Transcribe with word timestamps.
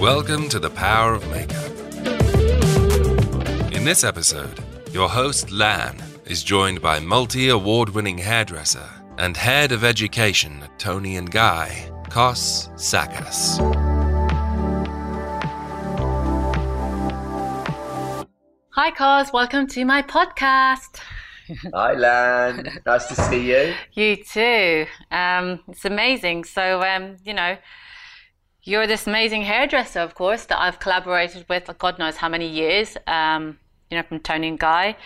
Welcome 0.00 0.48
to 0.48 0.58
the 0.58 0.72
Power 0.74 1.14
of 1.14 1.30
Makeup. 1.30 1.70
In 3.72 3.84
this 3.84 4.02
episode, 4.02 4.58
your 4.90 5.08
host 5.08 5.52
Lan 5.52 6.02
is 6.26 6.42
joined 6.42 6.82
by 6.82 6.98
multi 6.98 7.50
award 7.50 7.90
winning 7.90 8.18
hairdresser 8.18 8.88
and 9.18 9.36
head 9.36 9.70
of 9.70 9.84
education 9.84 10.60
at 10.64 10.76
Toni 10.80 11.16
and 11.18 11.30
Guy, 11.30 11.88
Cos 12.10 12.66
Sakkas. 12.70 13.58
Hi, 18.70 18.90
Kos. 18.90 19.32
Welcome 19.32 19.66
to 19.68 19.84
my 19.84 20.02
podcast. 20.02 21.00
Hi, 21.74 21.92
Lan. 21.94 22.80
Nice 22.86 23.06
to 23.06 23.14
see 23.14 23.50
you. 23.50 23.76
You 23.92 24.16
too. 24.24 24.86
Um, 25.10 25.60
it's 25.68 25.84
amazing. 25.84 26.44
So, 26.44 26.82
um, 26.82 27.16
you 27.24 27.34
know, 27.34 27.56
you're 28.62 28.86
this 28.86 29.06
amazing 29.06 29.42
hairdresser, 29.42 30.00
of 30.00 30.14
course, 30.14 30.44
that 30.46 30.60
I've 30.60 30.78
collaborated 30.78 31.46
with, 31.48 31.70
God 31.78 31.98
knows 31.98 32.16
how 32.16 32.28
many 32.28 32.46
years, 32.48 32.96
um, 33.06 33.58
you 33.90 33.96
know, 33.96 34.02
from 34.02 34.20
Toni 34.20 34.48
and 34.48 34.58
Guy. 34.58 34.96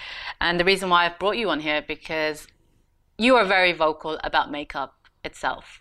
And 0.40 0.58
the 0.58 0.64
reason 0.64 0.88
why 0.90 1.06
I've 1.06 1.18
brought 1.18 1.36
you 1.36 1.50
on 1.50 1.60
here 1.60 1.82
because 1.82 2.46
you 3.18 3.36
are 3.36 3.44
very 3.44 3.72
vocal 3.72 4.18
about 4.24 4.50
makeup 4.50 4.94
itself. 5.24 5.80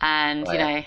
And, 0.00 0.48
Oh, 0.48 0.52
you 0.52 0.58
yeah. 0.58 0.64
know, 0.80 0.84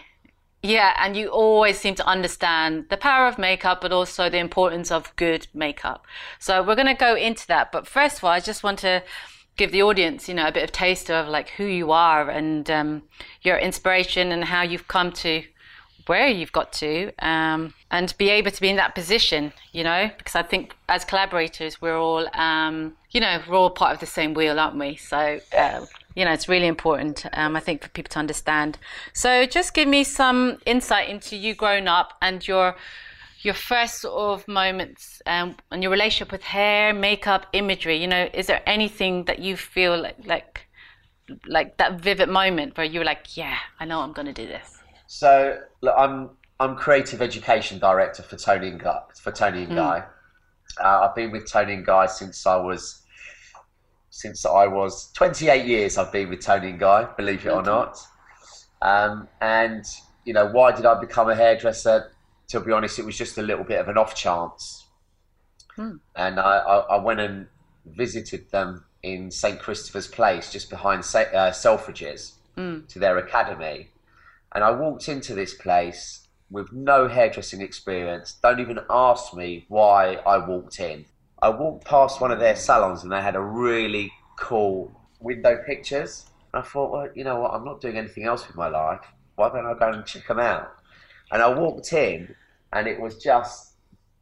yeah, 0.67 0.93
and 0.97 1.15
you 1.15 1.29
always 1.29 1.79
seem 1.79 1.95
to 1.95 2.05
understand 2.05 2.87
the 2.89 2.97
power 2.97 3.27
of 3.27 3.37
makeup, 3.37 3.79
but 3.79 3.93
also 3.93 4.29
the 4.29 4.37
importance 4.37 4.91
of 4.91 5.15
good 5.15 5.47
makeup. 5.53 6.05
So 6.39 6.61
we're 6.61 6.75
going 6.75 6.87
to 6.87 6.93
go 6.93 7.15
into 7.15 7.47
that. 7.47 7.71
But 7.71 7.87
first 7.87 8.17
of 8.17 8.25
all, 8.25 8.31
I 8.31 8.41
just 8.41 8.63
want 8.63 8.79
to 8.79 9.01
give 9.55 9.71
the 9.71 9.81
audience, 9.81 10.27
you 10.27 10.35
know, 10.35 10.45
a 10.45 10.51
bit 10.51 10.63
of 10.63 10.71
taste 10.73 11.09
of 11.09 11.27
like 11.29 11.49
who 11.51 11.63
you 11.63 11.91
are 11.91 12.29
and 12.29 12.69
um, 12.69 13.03
your 13.41 13.57
inspiration 13.57 14.31
and 14.33 14.43
how 14.43 14.61
you've 14.61 14.89
come 14.89 15.11
to 15.13 15.43
where 16.07 16.27
you've 16.27 16.51
got 16.51 16.73
to 16.73 17.11
um, 17.19 17.73
and 17.89 18.13
be 18.17 18.29
able 18.29 18.51
to 18.51 18.61
be 18.61 18.69
in 18.69 18.75
that 18.75 18.93
position, 18.93 19.53
you 19.71 19.83
know, 19.85 20.09
because 20.17 20.35
I 20.35 20.43
think 20.43 20.75
as 20.89 21.05
collaborators, 21.05 21.81
we're 21.81 21.97
all, 21.97 22.27
um, 22.37 22.95
you 23.11 23.21
know, 23.21 23.41
we're 23.47 23.57
all 23.57 23.69
part 23.69 23.93
of 23.93 23.99
the 23.99 24.05
same 24.05 24.33
wheel, 24.33 24.59
aren't 24.59 24.77
we? 24.77 24.97
So, 24.97 25.39
uh, 25.57 25.85
you 26.17 26.25
know, 26.25 26.33
it's 26.33 26.49
really 26.49 26.65
important, 26.65 27.27
um, 27.33 27.55
I 27.55 27.59
think, 27.59 27.83
for 27.83 27.89
people 27.89 28.09
to 28.09 28.19
understand. 28.19 28.79
So, 29.13 29.45
just 29.45 29.75
give 29.75 29.87
me 29.87 30.03
some 30.03 30.57
insight 30.65 31.09
into 31.09 31.37
you 31.37 31.53
growing 31.53 31.87
up 31.87 32.13
and 32.23 32.45
your 32.45 32.75
your 33.41 33.53
first 33.53 34.01
sort 34.01 34.15
of 34.15 34.47
moments 34.47 35.21
um, 35.27 35.55
and 35.69 35.83
your 35.83 35.91
relationship 35.91 36.31
with 36.31 36.41
hair, 36.41 36.91
makeup, 36.91 37.45
imagery. 37.53 37.97
You 37.97 38.07
know, 38.07 38.27
is 38.33 38.47
there 38.47 38.63
anything 38.65 39.25
that 39.25 39.37
you 39.37 39.55
feel 39.55 39.95
like 40.01 40.17
like 40.25 40.67
like 41.45 41.77
that 41.77 42.01
vivid 42.01 42.29
moment 42.29 42.77
where 42.77 42.87
you 42.87 42.99
were 42.99 43.05
like, 43.05 43.37
yeah, 43.37 43.59
I 43.79 43.85
know 43.85 44.01
I'm 44.01 44.13
going 44.13 44.25
to 44.25 44.33
do 44.33 44.47
this. 44.47 44.79
So, 45.05 45.59
look, 45.81 45.93
I'm 45.95 46.31
I'm 46.59 46.75
creative 46.75 47.21
education 47.21 47.77
director 47.77 48.23
for 48.23 48.37
Toni 48.37 48.69
and 48.69 48.79
Guy. 48.79 49.01
For 49.21 49.31
Toni 49.31 49.65
and 49.65 49.75
Guy, 49.75 50.03
uh, 50.83 51.07
I've 51.07 51.13
been 51.13 51.29
with 51.29 51.47
Toni 51.47 51.75
and 51.75 51.85
Guy 51.85 52.07
since 52.07 52.47
I 52.47 52.55
was 52.55 53.03
since 54.09 54.45
I 54.45 54.67
was 54.67 55.11
28 55.13 55.65
years. 55.65 55.97
I've 55.97 56.11
been 56.11 56.29
with 56.29 56.41
Toni 56.41 56.69
and 56.69 56.79
Guy, 56.79 57.07
believe 57.17 57.45
it 57.45 57.49
or 57.49 57.61
not. 57.63 57.97
Um, 58.81 59.27
and 59.41 59.85
you 60.25 60.33
know, 60.33 60.45
why 60.47 60.71
did 60.71 60.85
I 60.85 60.99
become 60.99 61.29
a 61.29 61.35
hairdresser? 61.35 62.11
To 62.49 62.59
be 62.59 62.71
honest, 62.71 62.99
it 62.99 63.05
was 63.05 63.17
just 63.17 63.37
a 63.37 63.41
little 63.41 63.63
bit 63.63 63.79
of 63.79 63.87
an 63.89 63.97
off 63.97 64.15
chance. 64.15 64.87
And 66.15 66.39
I, 66.39 66.57
I, 66.57 66.77
I 66.95 67.03
went 67.03 67.19
and 67.19 67.47
visited 67.85 68.49
them 68.51 68.85
in 69.03 69.29
St 69.31 69.59
Christopher's 69.59 70.07
Place, 70.07 70.51
just 70.51 70.69
behind 70.69 71.05
Sa- 71.05 71.19
uh, 71.19 71.51
Selfridges, 71.51 72.33
to 72.87 72.99
their 72.99 73.17
academy. 73.17 73.89
And 74.55 74.63
I 74.63 74.71
walked 74.71 75.07
into 75.07 75.35
this 75.35 75.53
place 75.53 76.27
with 76.49 76.71
no 76.73 77.07
hairdressing 77.07 77.61
experience. 77.61 78.35
Don't 78.41 78.59
even 78.59 78.79
ask 78.89 79.33
me 79.35 79.65
why 79.67 80.15
I 80.25 80.37
walked 80.39 80.79
in. 80.79 81.05
I 81.41 81.49
walked 81.49 81.85
past 81.85 82.19
one 82.19 82.31
of 82.31 82.39
their 82.39 82.55
salons 82.55 83.03
and 83.03 83.11
they 83.11 83.21
had 83.21 83.35
a 83.35 83.41
really 83.41 84.11
cool 84.37 84.91
window 85.19 85.61
pictures. 85.65 86.25
And 86.53 86.63
I 86.63 86.65
thought, 86.65 86.91
well, 86.91 87.09
you 87.13 87.23
know 87.23 87.39
what? 87.41 87.53
I'm 87.53 87.63
not 87.63 87.81
doing 87.81 87.97
anything 87.97 88.25
else 88.25 88.47
with 88.47 88.55
my 88.55 88.67
life. 88.67 89.01
Why 89.35 89.49
don't 89.49 89.65
I 89.65 89.73
go 89.77 89.91
and 89.91 90.05
check 90.05 90.27
them 90.27 90.39
out? 90.39 90.73
And 91.31 91.41
I 91.41 91.53
walked 91.53 91.93
in 91.93 92.35
and 92.73 92.87
it 92.87 92.99
was 92.99 93.21
just 93.21 93.73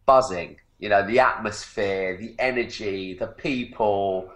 buzzing. 0.06 0.58
You 0.80 0.90
know, 0.90 1.08
the 1.08 1.20
atmosphere, 1.20 2.18
the 2.18 2.36
energy, 2.38 3.14
the 3.14 3.28
people. 3.28 4.30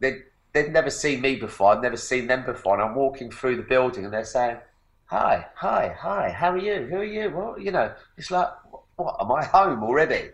They'd, 0.00 0.22
they'd 0.54 0.72
never 0.72 0.90
seen 0.90 1.20
me 1.20 1.36
before. 1.36 1.72
I'd 1.72 1.82
never 1.82 1.98
seen 1.98 2.28
them 2.28 2.46
before. 2.46 2.74
And 2.74 2.82
I'm 2.82 2.94
walking 2.94 3.30
through 3.30 3.56
the 3.56 3.62
building 3.62 4.04
and 4.04 4.12
they're 4.12 4.24
saying, 4.24 4.56
hi, 5.04 5.46
hi, 5.54 5.94
hi, 5.98 6.30
how 6.30 6.52
are 6.52 6.58
you? 6.58 6.86
Who 6.86 6.96
are 6.96 7.04
you? 7.04 7.30
Well, 7.30 7.58
you 7.58 7.72
know, 7.72 7.92
it's 8.16 8.30
like, 8.30 8.48
what, 8.96 9.16
am 9.20 9.30
I 9.32 9.44
home 9.44 9.82
already? 9.84 10.30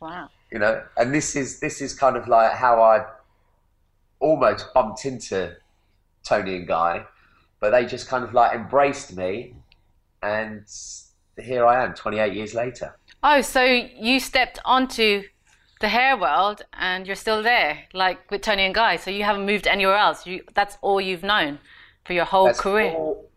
Wow. 0.00 0.30
You 0.52 0.58
know, 0.58 0.82
and 0.98 1.14
this 1.14 1.34
is 1.34 1.60
this 1.60 1.80
is 1.80 1.94
kind 1.94 2.14
of 2.14 2.28
like 2.28 2.52
how 2.52 2.82
I 2.82 3.06
almost 4.20 4.72
bumped 4.74 5.06
into 5.06 5.56
Toni 6.24 6.56
and 6.56 6.68
Guy, 6.68 7.06
but 7.58 7.70
they 7.70 7.86
just 7.86 8.06
kind 8.06 8.22
of 8.22 8.34
like 8.34 8.54
embraced 8.54 9.16
me, 9.16 9.54
and 10.22 10.64
here 11.40 11.64
I 11.64 11.82
am, 11.82 11.94
28 11.94 12.34
years 12.34 12.52
later. 12.54 12.94
Oh, 13.22 13.40
so 13.40 13.62
you 13.64 14.20
stepped 14.20 14.58
onto 14.64 15.22
the 15.80 15.88
hair 15.88 16.16
world 16.18 16.62
and 16.78 17.06
you're 17.06 17.16
still 17.16 17.42
there, 17.42 17.84
like 17.94 18.30
with 18.30 18.42
Toni 18.42 18.64
and 18.64 18.74
Guy. 18.74 18.96
So 18.96 19.10
you 19.10 19.24
haven't 19.24 19.46
moved 19.46 19.66
anywhere 19.66 19.96
else. 19.96 20.26
You 20.26 20.42
that's 20.54 20.76
all 20.82 21.00
you've 21.00 21.22
known 21.22 21.60
for 22.04 22.12
your 22.12 22.26
whole 22.26 22.46
That's 22.46 22.60
career. 22.60 22.92
all. 22.92 23.30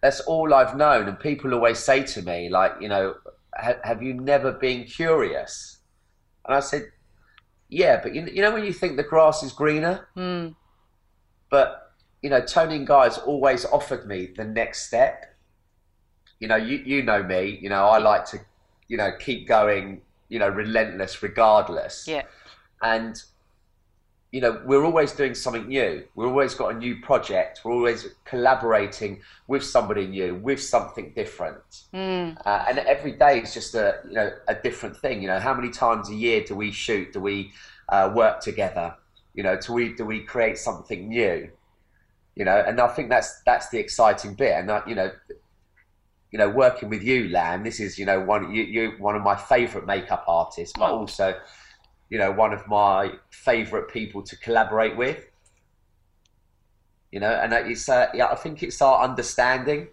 That's 0.00 0.20
all 0.20 0.54
I've 0.54 0.76
known, 0.76 1.06
and 1.06 1.20
people 1.20 1.52
always 1.52 1.78
say 1.78 2.02
to 2.04 2.22
me, 2.22 2.48
like, 2.48 2.72
you 2.80 2.88
know, 2.88 3.14
have 3.54 4.02
you 4.02 4.14
never 4.14 4.52
been 4.52 4.84
curious? 4.84 5.75
And 6.46 6.54
I 6.54 6.60
said, 6.60 6.92
yeah, 7.68 8.00
but 8.02 8.14
you, 8.14 8.26
you 8.26 8.42
know 8.42 8.52
when 8.52 8.64
you 8.64 8.72
think 8.72 8.96
the 8.96 9.02
grass 9.02 9.42
is 9.42 9.52
greener, 9.52 10.08
Hmm. 10.14 10.48
but 11.50 11.82
you 12.22 12.30
know, 12.30 12.40
Toni 12.40 12.76
and 12.76 12.86
Guy's 12.86 13.18
always 13.18 13.64
offered 13.66 14.06
me 14.06 14.28
the 14.36 14.44
next 14.44 14.86
step. 14.86 15.36
You 16.40 16.48
know, 16.48 16.56
you 16.56 16.78
you 16.78 17.02
know 17.02 17.22
me. 17.22 17.58
You 17.60 17.68
know, 17.68 17.84
I 17.86 17.98
like 17.98 18.24
to, 18.26 18.38
you 18.88 18.96
know, 18.96 19.10
keep 19.18 19.46
going. 19.46 20.02
You 20.28 20.40
know, 20.40 20.48
relentless, 20.48 21.22
regardless. 21.22 22.08
Yeah. 22.08 22.22
And 22.82 23.22
you 24.36 24.42
know, 24.42 24.60
we're 24.66 24.84
always 24.84 25.12
doing 25.12 25.34
something 25.34 25.66
new. 25.66 26.04
We've 26.14 26.28
always 26.28 26.54
got 26.54 26.74
a 26.74 26.76
new 26.76 27.00
project. 27.00 27.62
We're 27.64 27.72
always 27.72 28.08
collaborating 28.26 29.22
with 29.46 29.64
somebody 29.64 30.06
new, 30.06 30.34
with 30.34 30.60
something 30.62 31.14
different. 31.16 31.84
Mm. 31.94 32.36
Uh, 32.44 32.64
and 32.68 32.78
every 32.80 33.12
day 33.12 33.40
is 33.40 33.54
just 33.54 33.74
a 33.74 34.00
you 34.06 34.12
know 34.12 34.30
a 34.46 34.54
different 34.54 34.94
thing. 34.98 35.22
You 35.22 35.28
know, 35.28 35.40
how 35.40 35.54
many 35.54 35.70
times 35.70 36.10
a 36.10 36.14
year 36.14 36.44
do 36.44 36.54
we 36.54 36.70
shoot? 36.70 37.14
Do 37.14 37.20
we 37.20 37.50
uh, 37.88 38.12
work 38.14 38.40
together? 38.40 38.94
You 39.32 39.42
know, 39.42 39.56
do 39.58 39.72
we 39.72 39.94
do 39.94 40.04
we 40.04 40.20
create 40.20 40.58
something 40.58 41.08
new? 41.08 41.48
You 42.34 42.44
know, 42.44 42.62
and 42.66 42.78
I 42.78 42.88
think 42.88 43.08
that's 43.08 43.40
that's 43.46 43.70
the 43.70 43.78
exciting 43.78 44.34
bit. 44.34 44.52
And 44.52 44.68
that, 44.68 44.86
you 44.86 44.94
know, 44.94 45.12
you 46.30 46.38
know, 46.38 46.50
working 46.50 46.90
with 46.90 47.02
you, 47.02 47.30
Lan, 47.30 47.62
this 47.62 47.80
is 47.80 47.98
you 47.98 48.04
know 48.04 48.20
one 48.20 48.54
you 48.54 48.64
you 48.64 48.90
one 48.98 49.16
of 49.16 49.22
my 49.22 49.34
favourite 49.34 49.86
makeup 49.86 50.24
artists, 50.28 50.74
but 50.78 50.90
Oh. 50.90 50.98
also 50.98 51.40
you 52.08 52.18
know 52.18 52.30
one 52.30 52.52
of 52.52 52.66
my 52.66 53.12
favourite 53.30 53.88
people 53.88 54.22
to 54.22 54.36
collaborate 54.36 54.96
with. 54.96 55.24
You 57.12 57.20
know, 57.20 57.30
and 57.30 57.52
it's 57.52 57.88
uh, 57.88 58.08
yeah, 58.14 58.26
I 58.26 58.34
think 58.34 58.62
it's 58.62 58.82
our 58.82 59.02
understanding 59.02 59.88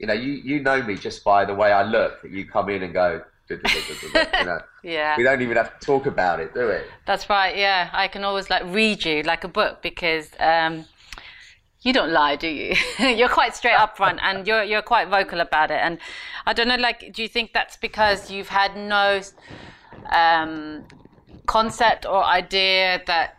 you 0.00 0.06
know, 0.06 0.14
you, 0.14 0.32
you 0.32 0.60
know 0.60 0.82
me 0.82 0.96
just 0.96 1.22
by 1.22 1.44
the 1.44 1.54
way 1.54 1.70
I 1.70 1.82
look 1.82 2.22
that 2.22 2.30
you 2.32 2.46
come 2.46 2.70
in 2.70 2.82
and 2.82 2.92
go, 2.92 3.22
you 3.50 3.58
know, 4.44 4.60
Yeah. 4.82 5.16
we 5.16 5.22
don't 5.22 5.42
even 5.42 5.56
have 5.56 5.78
to 5.78 5.86
talk 5.86 6.06
about 6.06 6.40
it, 6.40 6.54
do 6.54 6.68
we? 6.68 6.78
That's 7.04 7.28
right. 7.28 7.54
Yeah, 7.56 7.90
I 7.92 8.08
can 8.08 8.24
always 8.24 8.48
like 8.48 8.62
read 8.64 9.04
you 9.04 9.22
like 9.22 9.44
a 9.44 9.48
book 9.48 9.82
because 9.82 10.30
um, 10.38 10.86
you 11.82 11.92
don't 11.92 12.12
lie, 12.12 12.36
do 12.36 12.48
you? 12.48 12.74
you're 12.98 13.28
quite 13.28 13.54
straight 13.54 13.74
up 13.74 13.96
front 13.96 14.20
and 14.22 14.46
you're 14.46 14.62
you're 14.62 14.82
quite 14.82 15.08
vocal 15.08 15.40
about 15.40 15.70
it. 15.70 15.80
And 15.82 15.98
I 16.46 16.54
don't 16.54 16.68
know, 16.68 16.76
like, 16.76 17.12
do 17.12 17.22
you 17.22 17.28
think 17.28 17.52
that's 17.52 17.76
because 17.76 18.30
you've 18.30 18.48
had 18.48 18.76
no 18.76 19.20
um, 20.14 20.84
concept 21.50 22.06
or 22.06 22.22
idea 22.22 23.02
that 23.08 23.36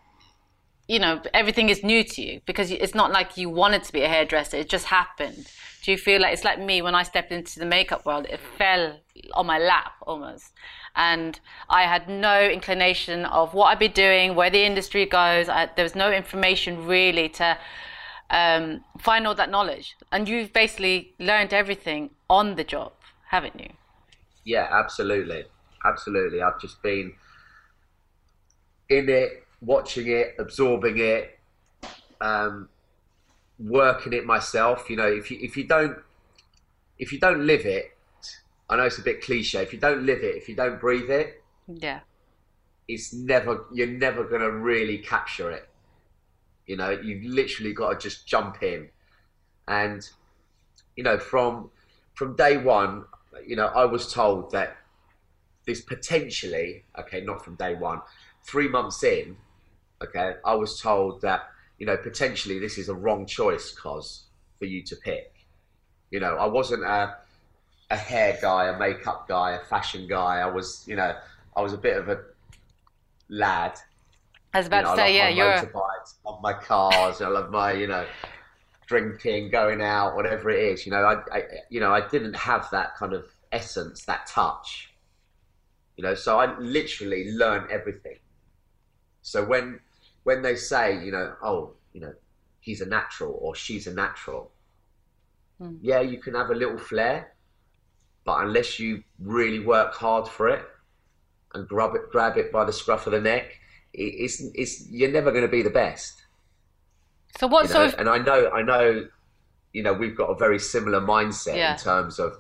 you 0.90 1.00
know 1.00 1.22
everything 1.34 1.70
is 1.70 1.82
new 1.82 2.04
to 2.04 2.22
you 2.22 2.42
because 2.46 2.70
it's 2.70 2.94
not 2.94 3.10
like 3.10 3.38
you 3.38 3.50
wanted 3.50 3.84
to 3.86 3.94
be 3.94 4.02
a 4.02 4.10
hairdresser; 4.10 4.58
it 4.58 4.70
just 4.70 4.88
happened. 4.88 5.48
Do 5.84 5.92
you 5.92 5.98
feel 5.98 6.20
like 6.22 6.34
it's 6.34 6.44
like 6.44 6.60
me 6.60 6.82
when 6.82 6.94
I 6.94 7.04
stepped 7.04 7.32
into 7.32 7.58
the 7.58 7.66
makeup 7.66 8.06
world? 8.06 8.26
It 8.30 8.42
fell 8.58 9.00
on 9.34 9.46
my 9.46 9.60
lap 9.60 9.94
almost, 10.02 10.52
and 10.94 11.40
I 11.70 11.84
had 11.84 12.10
no 12.10 12.38
inclination 12.58 13.24
of 13.26 13.54
what 13.54 13.68
I'd 13.68 13.80
be 13.80 13.88
doing, 13.88 14.36
where 14.36 14.50
the 14.50 14.64
industry 14.72 15.06
goes. 15.06 15.48
I, 15.48 15.70
there 15.76 15.86
was 15.86 15.96
no 15.96 16.12
information 16.12 16.86
really 16.86 17.30
to 17.40 17.58
um, 18.30 18.84
find 19.00 19.26
all 19.26 19.36
that 19.36 19.50
knowledge, 19.50 19.96
and 20.12 20.28
you've 20.28 20.52
basically 20.52 21.14
learned 21.18 21.54
everything 21.54 22.10
on 22.30 22.56
the 22.56 22.66
job, 22.66 22.92
haven't 23.30 23.58
you? 23.58 23.72
Yeah, 24.44 24.68
absolutely, 24.70 25.46
absolutely. 25.86 26.42
I've 26.42 26.60
just 26.60 26.84
been 26.84 27.14
in 28.92 29.10
it 29.10 29.44
watching 29.62 30.08
it, 30.08 30.36
absorbing 30.40 30.98
it, 30.98 31.40
um, 32.20 32.68
working 33.60 34.14
it 34.14 34.26
myself. 34.26 34.90
You 34.90 34.98
know, 34.98 35.08
if 35.08 35.32
you 35.32 35.38
if 35.42 35.56
you 35.56 35.66
don't 35.66 35.98
if 37.00 37.14
you 37.14 37.20
don't 37.20 37.46
live 37.46 37.66
it, 37.66 37.98
I 38.70 38.76
know 38.76 38.84
it's 38.84 38.98
a 38.98 39.04
bit 39.04 39.22
cliche. 39.22 39.62
If 39.62 39.74
you 39.74 39.80
don't 39.80 40.06
live 40.06 40.24
it, 40.24 40.36
if 40.36 40.50
you 40.50 40.56
don't 40.56 40.80
breathe 40.80 41.10
it, 41.10 41.44
Yeah. 41.68 42.02
it's 42.88 43.14
never 43.14 43.66
you're 43.74 43.88
never 43.88 44.24
gonna 44.26 44.52
really 44.52 44.98
capture 44.98 45.52
it. 45.52 45.68
You 46.66 46.78
know, 46.78 46.90
you've 46.90 47.24
literally 47.24 47.74
got 47.74 47.94
to 47.94 48.10
just 48.10 48.28
jump 48.28 48.62
in, 48.64 48.90
and 49.68 50.08
you 50.96 51.04
know 51.04 51.18
from 51.18 51.72
from 52.14 52.36
day 52.36 52.58
one, 52.58 53.06
you 53.46 53.56
know, 53.56 53.68
I 53.68 53.86
was 53.86 54.12
told 54.14 54.52
that 54.52 54.78
this 55.66 55.82
potentially, 55.82 56.84
okay, 57.00 57.22
not 57.22 57.44
from 57.44 57.56
day 57.56 57.76
one, 57.76 58.02
three 58.44 58.68
months 58.68 59.04
in, 59.04 59.38
okay, 60.04 60.36
I 60.46 60.56
was 60.56 60.80
told 60.80 61.22
that 61.22 61.50
you 61.78 61.86
know 61.86 61.98
potentially 61.98 62.60
this 62.60 62.78
is 62.78 62.90
a 62.90 62.96
wrong 62.96 63.26
choice, 63.26 63.72
Cos 63.72 64.26
for 64.60 64.66
you 64.66 64.84
to 64.84 64.96
pick. 64.96 65.34
You 66.12 66.20
know, 66.20 66.36
I 66.36 66.46
wasn't 66.46 66.84
a 66.84 67.16
a 67.92 67.96
hair 67.96 68.38
guy, 68.42 68.68
a 68.68 68.80
makeup 68.80 69.28
guy, 69.28 69.52
a 69.52 69.60
fashion 69.60 70.08
guy. 70.08 70.40
I 70.40 70.46
was, 70.46 70.84
you 70.88 70.96
know, 70.96 71.14
I 71.56 71.62
was 71.62 71.74
a 71.74 71.78
bit 71.78 71.98
of 71.98 72.08
a 72.08 72.22
lad. 73.30 73.78
I 74.54 74.60
was 74.60 74.68
about 74.68 74.78
You 74.78 74.84
know, 74.84 74.96
to 74.96 75.02
say, 75.02 75.16
yeah, 75.16 75.30
you're. 75.30 75.46
motorbikes, 75.46 76.14
I 76.26 76.30
love 76.30 76.42
my 76.42 76.54
cars, 76.54 77.22
I 77.22 77.28
love 77.28 77.52
my, 77.52 77.74
you 77.74 77.88
know, 77.88 78.06
drinking, 78.88 79.52
going 79.52 79.82
out, 79.82 80.16
whatever 80.16 80.50
it 80.50 80.64
is. 80.64 80.86
You 80.86 80.94
know, 80.94 81.04
I, 81.04 81.38
I, 81.38 81.44
you 81.70 81.80
know, 81.80 81.94
I 81.94 82.08
didn't 82.08 82.36
have 82.36 82.70
that 82.72 82.96
kind 82.96 83.14
of 83.14 83.26
essence, 83.52 84.06
that 84.06 84.26
touch. 84.26 84.94
You 85.98 86.04
know, 86.04 86.16
so 86.16 86.40
I 86.40 86.58
literally 86.60 87.32
learned 87.34 87.70
everything. 87.70 88.18
So 89.22 89.44
when, 89.46 89.80
when 90.24 90.42
they 90.42 90.56
say, 90.56 91.04
you 91.04 91.12
know, 91.12 91.36
oh, 91.44 91.74
you 91.94 92.02
know, 92.02 92.14
he's 92.60 92.82
a 92.82 92.86
natural 92.86 93.38
or 93.40 93.56
she's 93.56 93.88
a 93.88 93.94
natural, 93.94 94.52
Hmm. 95.60 95.76
yeah, 95.82 96.02
you 96.02 96.18
can 96.18 96.34
have 96.34 96.50
a 96.50 96.56
little 96.56 96.78
flair, 96.80 97.34
but 98.26 98.44
unless 98.44 98.80
you 98.80 99.04
really 99.20 99.60
work 99.60 99.94
hard 99.94 100.28
for 100.28 100.50
it 100.50 100.66
and 101.54 101.68
grab 101.68 101.94
it, 101.94 102.10
grab 102.12 102.36
it 102.38 102.52
by 102.52 102.66
the 102.66 102.74
scruff 102.74 103.06
of 103.06 103.12
the 103.14 103.22
neck, 103.22 103.60
it, 103.94 104.02
it's, 104.02 104.42
it's, 104.56 104.90
you're 104.90 105.12
never 105.12 105.30
going 105.32 105.44
to 105.44 105.48
be 105.52 105.62
the 105.62 105.70
best. 105.70 106.24
So 107.38 107.46
what 107.46 107.68
you 107.68 107.74
know? 107.74 107.82
sort 107.82 107.94
of 107.94 108.00
And 108.00 108.10
I 108.10 108.18
know, 108.18 108.50
I 108.50 108.64
know, 108.64 109.08
you 109.72 109.84
know, 109.84 109.94
we've 109.94 110.18
got 110.18 110.32
a 110.32 110.36
very 110.36 110.58
similar 110.58 111.00
mindset 111.00 111.56
Yeah. 111.58 111.74
in 111.74 111.78
terms 111.80 112.18
of 112.18 112.38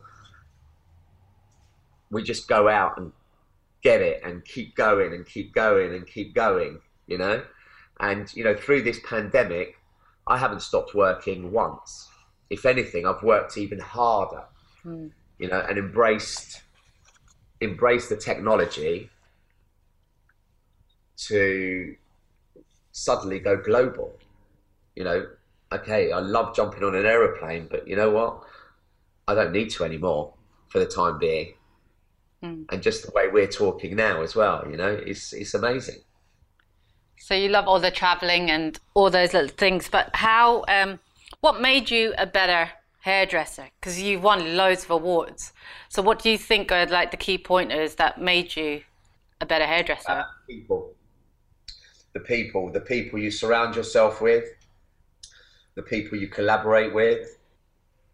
we 2.09 2.23
just 2.23 2.47
go 2.47 2.67
out 2.67 2.97
and 2.97 3.11
get 3.83 4.01
it 4.01 4.21
and 4.23 4.43
keep 4.45 4.75
going 4.75 5.13
and 5.13 5.25
keep 5.25 5.53
going 5.53 5.93
and 5.93 6.05
keep 6.07 6.33
going, 6.33 6.79
you 7.07 7.17
know? 7.17 7.43
And, 7.99 8.33
you 8.35 8.43
know, 8.43 8.55
through 8.55 8.83
this 8.83 8.99
pandemic, 9.03 9.75
I 10.27 10.37
haven't 10.37 10.61
stopped 10.61 10.93
working 10.93 11.51
once. 11.51 12.09
If 12.49 12.65
anything, 12.65 13.05
I've 13.05 13.23
worked 13.23 13.57
even 13.57 13.79
harder, 13.79 14.43
Hmm. 14.83 15.07
you 15.37 15.47
know, 15.47 15.59
and 15.59 15.77
embraced 15.77 16.63
embraced 17.61 18.09
the 18.09 18.17
technology 18.17 19.09
to 21.15 21.95
suddenly 22.91 23.39
go 23.39 23.55
global. 23.55 24.17
You 24.95 25.03
know, 25.03 25.27
okay, 25.71 26.11
I 26.11 26.19
love 26.19 26.55
jumping 26.55 26.83
on 26.83 26.95
an 26.95 27.05
aeroplane, 27.05 27.67
but 27.69 27.87
you 27.87 27.95
know 27.95 28.09
what? 28.09 28.43
I 29.27 29.35
don't 29.35 29.51
need 29.51 29.69
to 29.71 29.83
anymore 29.83 30.33
for 30.69 30.79
the 30.79 30.85
time 30.87 31.19
being. 31.19 31.53
Hmm. 32.41 32.63
And 32.71 32.81
just 32.81 33.05
the 33.05 33.11
way 33.11 33.27
we're 33.27 33.47
talking 33.47 33.95
now 33.95 34.21
as 34.21 34.35
well, 34.35 34.65
you 34.69 34.77
know, 34.77 34.91
it's 35.05 35.33
it's 35.33 35.53
amazing. 35.53 36.01
So 37.17 37.35
you 37.35 37.49
love 37.49 37.67
all 37.67 37.79
the 37.79 37.91
traveling 37.91 38.49
and 38.49 38.79
all 38.95 39.11
those 39.11 39.33
little 39.33 39.55
things, 39.55 39.87
but 39.89 40.09
how? 40.15 40.65
Um, 40.67 40.99
what 41.41 41.61
made 41.61 41.89
you 41.89 42.13
a 42.17 42.25
better 42.25 42.71
hairdresser? 43.01 43.69
Because 43.79 44.01
you've 44.01 44.23
won 44.23 44.57
loads 44.57 44.83
of 44.83 44.91
awards. 44.91 45.53
So 45.89 46.01
what 46.01 46.21
do 46.21 46.29
you 46.29 46.37
think 46.37 46.71
are 46.71 46.85
like 46.87 47.11
the 47.11 47.17
key 47.17 47.37
pointers 47.37 47.95
that 47.95 48.19
made 48.19 48.55
you 48.55 48.81
a 49.39 49.45
better 49.45 49.65
hairdresser? 49.65 50.11
Uh, 50.11 50.23
people, 50.47 50.93
the 52.13 52.19
people, 52.19 52.71
the 52.71 52.81
people 52.81 53.19
you 53.19 53.31
surround 53.31 53.75
yourself 53.75 54.19
with, 54.19 54.45
the 55.75 55.83
people 55.83 56.17
you 56.17 56.27
collaborate 56.27 56.93
with. 56.93 57.37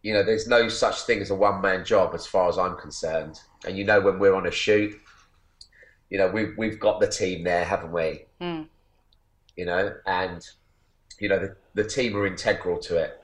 You 0.07 0.13
know, 0.13 0.24
there's 0.24 0.48
no 0.48 0.69
such 0.69 1.01
thing 1.01 1.19
as 1.19 1.31
a 1.31 1.36
one 1.36 1.59
man 1.59 1.83
job 1.83 2.15
as 2.15 2.25
far 2.25 2.48
as 2.48 2.57
I'm 2.57 2.77
concerned. 2.77 3.42
And 3.65 3.77
you 3.77 3.83
know, 3.83 4.00
when 4.00 4.19
we're 4.19 4.36
on 4.36 4.48
a 4.48 4.51
shoot, 4.51 4.98
you 6.09 6.18
know, 6.18 6.30
we've 6.30 6.57
we've 6.57 6.80
got 6.80 7.01
the 7.01 7.09
team 7.09 7.44
there, 7.44 7.65
haven't 7.65 7.92
we? 7.92 8.24
Hmm. 8.39 8.62
You 9.57 9.65
know, 9.65 9.94
and 10.06 10.48
you 11.19 11.27
know 11.27 11.39
the, 11.39 11.57
the 11.74 11.83
team 11.83 12.15
are 12.15 12.25
integral 12.25 12.80
to 12.83 12.95
it. 12.95 13.21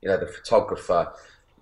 You 0.00 0.10
know, 0.10 0.16
the 0.16 0.28
photographer, 0.28 1.12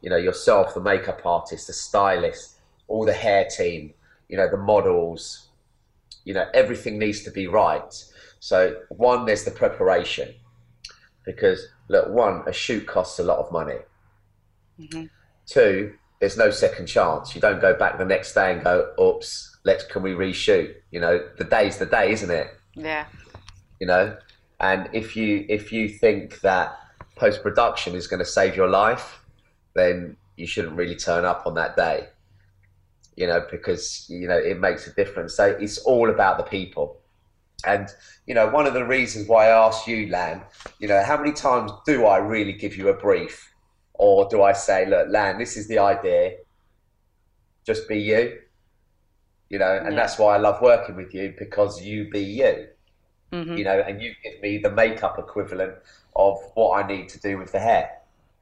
you 0.02 0.10
know, 0.10 0.18
yourself, 0.18 0.74
the 0.74 0.82
makeup 0.82 1.24
artist, 1.24 1.66
the 1.66 1.72
stylist, 1.72 2.58
all 2.86 3.06
the 3.06 3.14
hair 3.14 3.46
team, 3.46 3.94
you 4.28 4.36
know, 4.36 4.50
the 4.50 4.58
models, 4.58 5.48
you 6.24 6.34
know, 6.34 6.44
everything 6.52 6.98
needs 6.98 7.22
to 7.22 7.30
be 7.30 7.46
right. 7.46 7.94
So 8.40 8.76
one, 8.90 9.24
there's 9.24 9.44
the 9.44 9.52
preparation, 9.52 10.34
because 11.24 11.66
look, 11.88 12.10
one, 12.10 12.42
a 12.46 12.52
shoot 12.52 12.86
costs 12.86 13.18
a 13.18 13.22
lot 13.22 13.38
of 13.38 13.50
money. 13.50 13.78
Mhm. 14.78 15.10
Two, 15.46 15.94
there's 16.20 16.36
no 16.36 16.50
second 16.50 16.86
chance. 16.86 17.34
You 17.34 17.40
don't 17.40 17.60
go 17.60 17.74
back 17.74 17.98
the 17.98 18.04
next 18.04 18.34
day 18.34 18.52
and 18.52 18.62
go, 18.62 18.92
"Oops, 19.00 19.58
let's 19.64 19.84
can 19.84 20.02
we 20.02 20.12
reshoot?" 20.12 20.74
You 20.90 21.00
know, 21.00 21.28
the 21.36 21.44
day's 21.44 21.78
the 21.78 21.86
day, 21.86 22.12
isn't 22.12 22.30
it? 22.30 22.48
Yeah. 22.74 23.06
You 23.80 23.86
know, 23.86 24.16
and 24.60 24.88
if 24.92 25.16
you 25.16 25.46
if 25.48 25.72
you 25.72 25.88
think 25.88 26.40
that 26.40 26.76
post 27.16 27.42
production 27.42 27.94
is 27.94 28.06
going 28.06 28.20
to 28.20 28.24
save 28.24 28.56
your 28.56 28.68
life, 28.68 29.20
then 29.74 30.16
you 30.36 30.46
shouldn't 30.46 30.76
really 30.76 30.96
turn 30.96 31.24
up 31.24 31.46
on 31.46 31.54
that 31.54 31.76
day. 31.76 32.08
You 33.16 33.26
know, 33.26 33.44
because 33.50 34.06
you 34.08 34.28
know 34.28 34.36
it 34.38 34.58
makes 34.60 34.86
a 34.86 34.92
difference. 34.94 35.34
So 35.34 35.46
it's 35.46 35.78
all 35.78 36.10
about 36.10 36.38
the 36.38 36.44
people. 36.44 37.00
And 37.66 37.88
you 38.26 38.34
know, 38.34 38.48
one 38.48 38.66
of 38.66 38.74
the 38.74 38.84
reasons 38.84 39.26
why 39.28 39.46
I 39.48 39.66
asked 39.66 39.88
you, 39.88 40.08
Lan, 40.08 40.42
you 40.78 40.86
know, 40.88 41.02
how 41.02 41.16
many 41.16 41.32
times 41.32 41.72
do 41.84 42.06
I 42.06 42.18
really 42.18 42.52
give 42.52 42.76
you 42.76 42.88
a 42.88 42.94
brief, 42.94 43.47
or 43.98 44.28
do 44.30 44.42
I 44.42 44.52
say, 44.54 44.86
look, 44.86 45.08
Lan, 45.10 45.38
this 45.38 45.56
is 45.58 45.68
the 45.68 45.78
idea. 45.80 46.38
Just 47.64 47.86
be 47.88 47.98
you. 48.00 48.40
You 49.50 49.58
know, 49.58 49.82
and 49.84 49.96
Yeah. 49.96 49.98
that's 49.98 50.18
why 50.18 50.34
I 50.34 50.38
love 50.38 50.60
working 50.62 50.96
with 50.96 51.14
you 51.14 51.34
because 51.38 51.82
you 51.82 52.10
be 52.10 52.20
you 52.20 52.68
hmm 53.32 53.58
you 53.58 53.64
know, 53.64 53.80
and 53.80 54.02
you 54.02 54.14
give 54.24 54.40
me 54.42 54.58
the 54.58 54.70
makeup 54.70 55.18
equivalent 55.18 55.74
of 56.16 56.38
what 56.54 56.84
I 56.84 56.86
need 56.88 57.08
to 57.10 57.20
do 57.20 57.38
with 57.38 57.52
the 57.52 57.60
hair. 57.60 57.90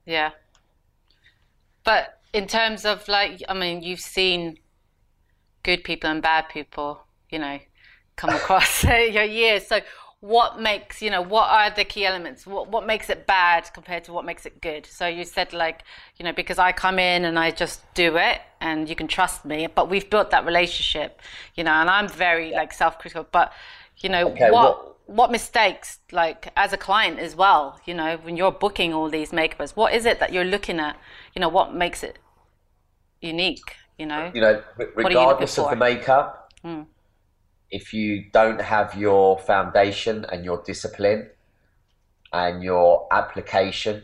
Yeah. 0.07 0.31
But 1.85 2.21
in 2.35 2.47
terms 2.49 2.85
of 2.85 3.09
like, 3.09 3.43
I 3.49 3.55
mean, 3.55 3.83
you've 3.83 4.01
seen 4.01 4.59
good 5.63 5.85
people 5.85 6.11
and 6.11 6.23
bad 6.23 6.49
people, 6.49 7.07
you 7.31 7.39
know, 7.39 7.59
come 8.17 8.35
across 8.35 8.85
your 8.85 9.25
years. 9.25 9.67
So 9.67 9.81
what 10.21 10.61
makes, 10.61 11.03
you 11.03 11.11
know, 11.11 11.23
what 11.23 11.49
are 11.51 11.71
the 11.71 11.85
key 11.85 12.05
elements? 12.07 12.47
What 12.47 12.69
what 12.69 12.87
makes 12.87 13.11
it 13.11 13.27
bad 13.27 13.71
compared 13.75 14.05
to 14.05 14.13
what 14.13 14.25
makes 14.25 14.47
it 14.47 14.61
good? 14.61 14.87
So 14.87 15.07
you 15.07 15.25
said 15.25 15.53
like, 15.53 15.83
you 16.17 16.25
know, 16.25 16.33
because 16.33 16.59
I 16.59 16.73
come 16.73 16.99
in 16.99 17.25
and 17.25 17.39
I 17.39 17.51
just 17.51 17.83
do 17.95 18.17
it 18.17 18.41
and 18.61 18.89
you 18.89 18.97
can 18.97 19.09
trust 19.09 19.45
me, 19.45 19.67
but 19.67 19.89
we've 19.91 20.09
built 20.09 20.31
that 20.31 20.45
relationship, 20.47 21.21
you 21.55 21.65
know, 21.65 21.73
and 21.73 21.91
I'm 21.91 22.09
very 22.09 22.53
like 22.53 22.73
self-critical, 22.73 23.29
but 23.31 23.53
you 23.99 24.09
know, 24.09 24.29
Okay, 24.29 24.51
what 24.51 24.77
what- 24.79 24.93
what 25.09 25.31
mistakes 25.31 26.01
like 26.11 26.49
as 26.57 26.73
a 26.73 26.77
client 26.77 27.21
as 27.21 27.37
well 27.37 27.79
you 27.85 27.95
know 27.95 28.17
when 28.25 28.37
you're 28.37 28.51
booking 28.51 28.93
all 28.93 29.09
these 29.09 29.31
makeovers 29.31 29.71
what 29.77 29.95
is 29.95 30.05
it 30.05 30.19
that 30.19 30.33
you're 30.33 30.43
looking 30.43 30.81
at 30.81 30.99
you 31.33 31.39
know 31.41 31.49
what 31.49 31.73
makes 31.73 32.03
it 32.03 32.19
unique 33.21 33.77
you 33.99 34.07
know 34.07 34.31
You 34.35 34.41
know, 34.41 34.63
re- 34.77 34.87
What 34.95 35.07
are 35.07 35.11
you 35.13 35.19
regardless 35.19 35.59
of 35.59 35.71
the 35.71 35.77
makeup, 35.77 36.53
Hmm. 36.63 36.83
If 37.77 37.93
you 37.93 38.25
don't 38.33 38.61
have 38.61 38.97
your 38.97 39.39
foundation 39.39 40.25
and 40.33 40.45
your 40.47 40.63
discipline 40.63 41.29
and 42.33 42.63
your 42.63 43.07
application 43.13 44.03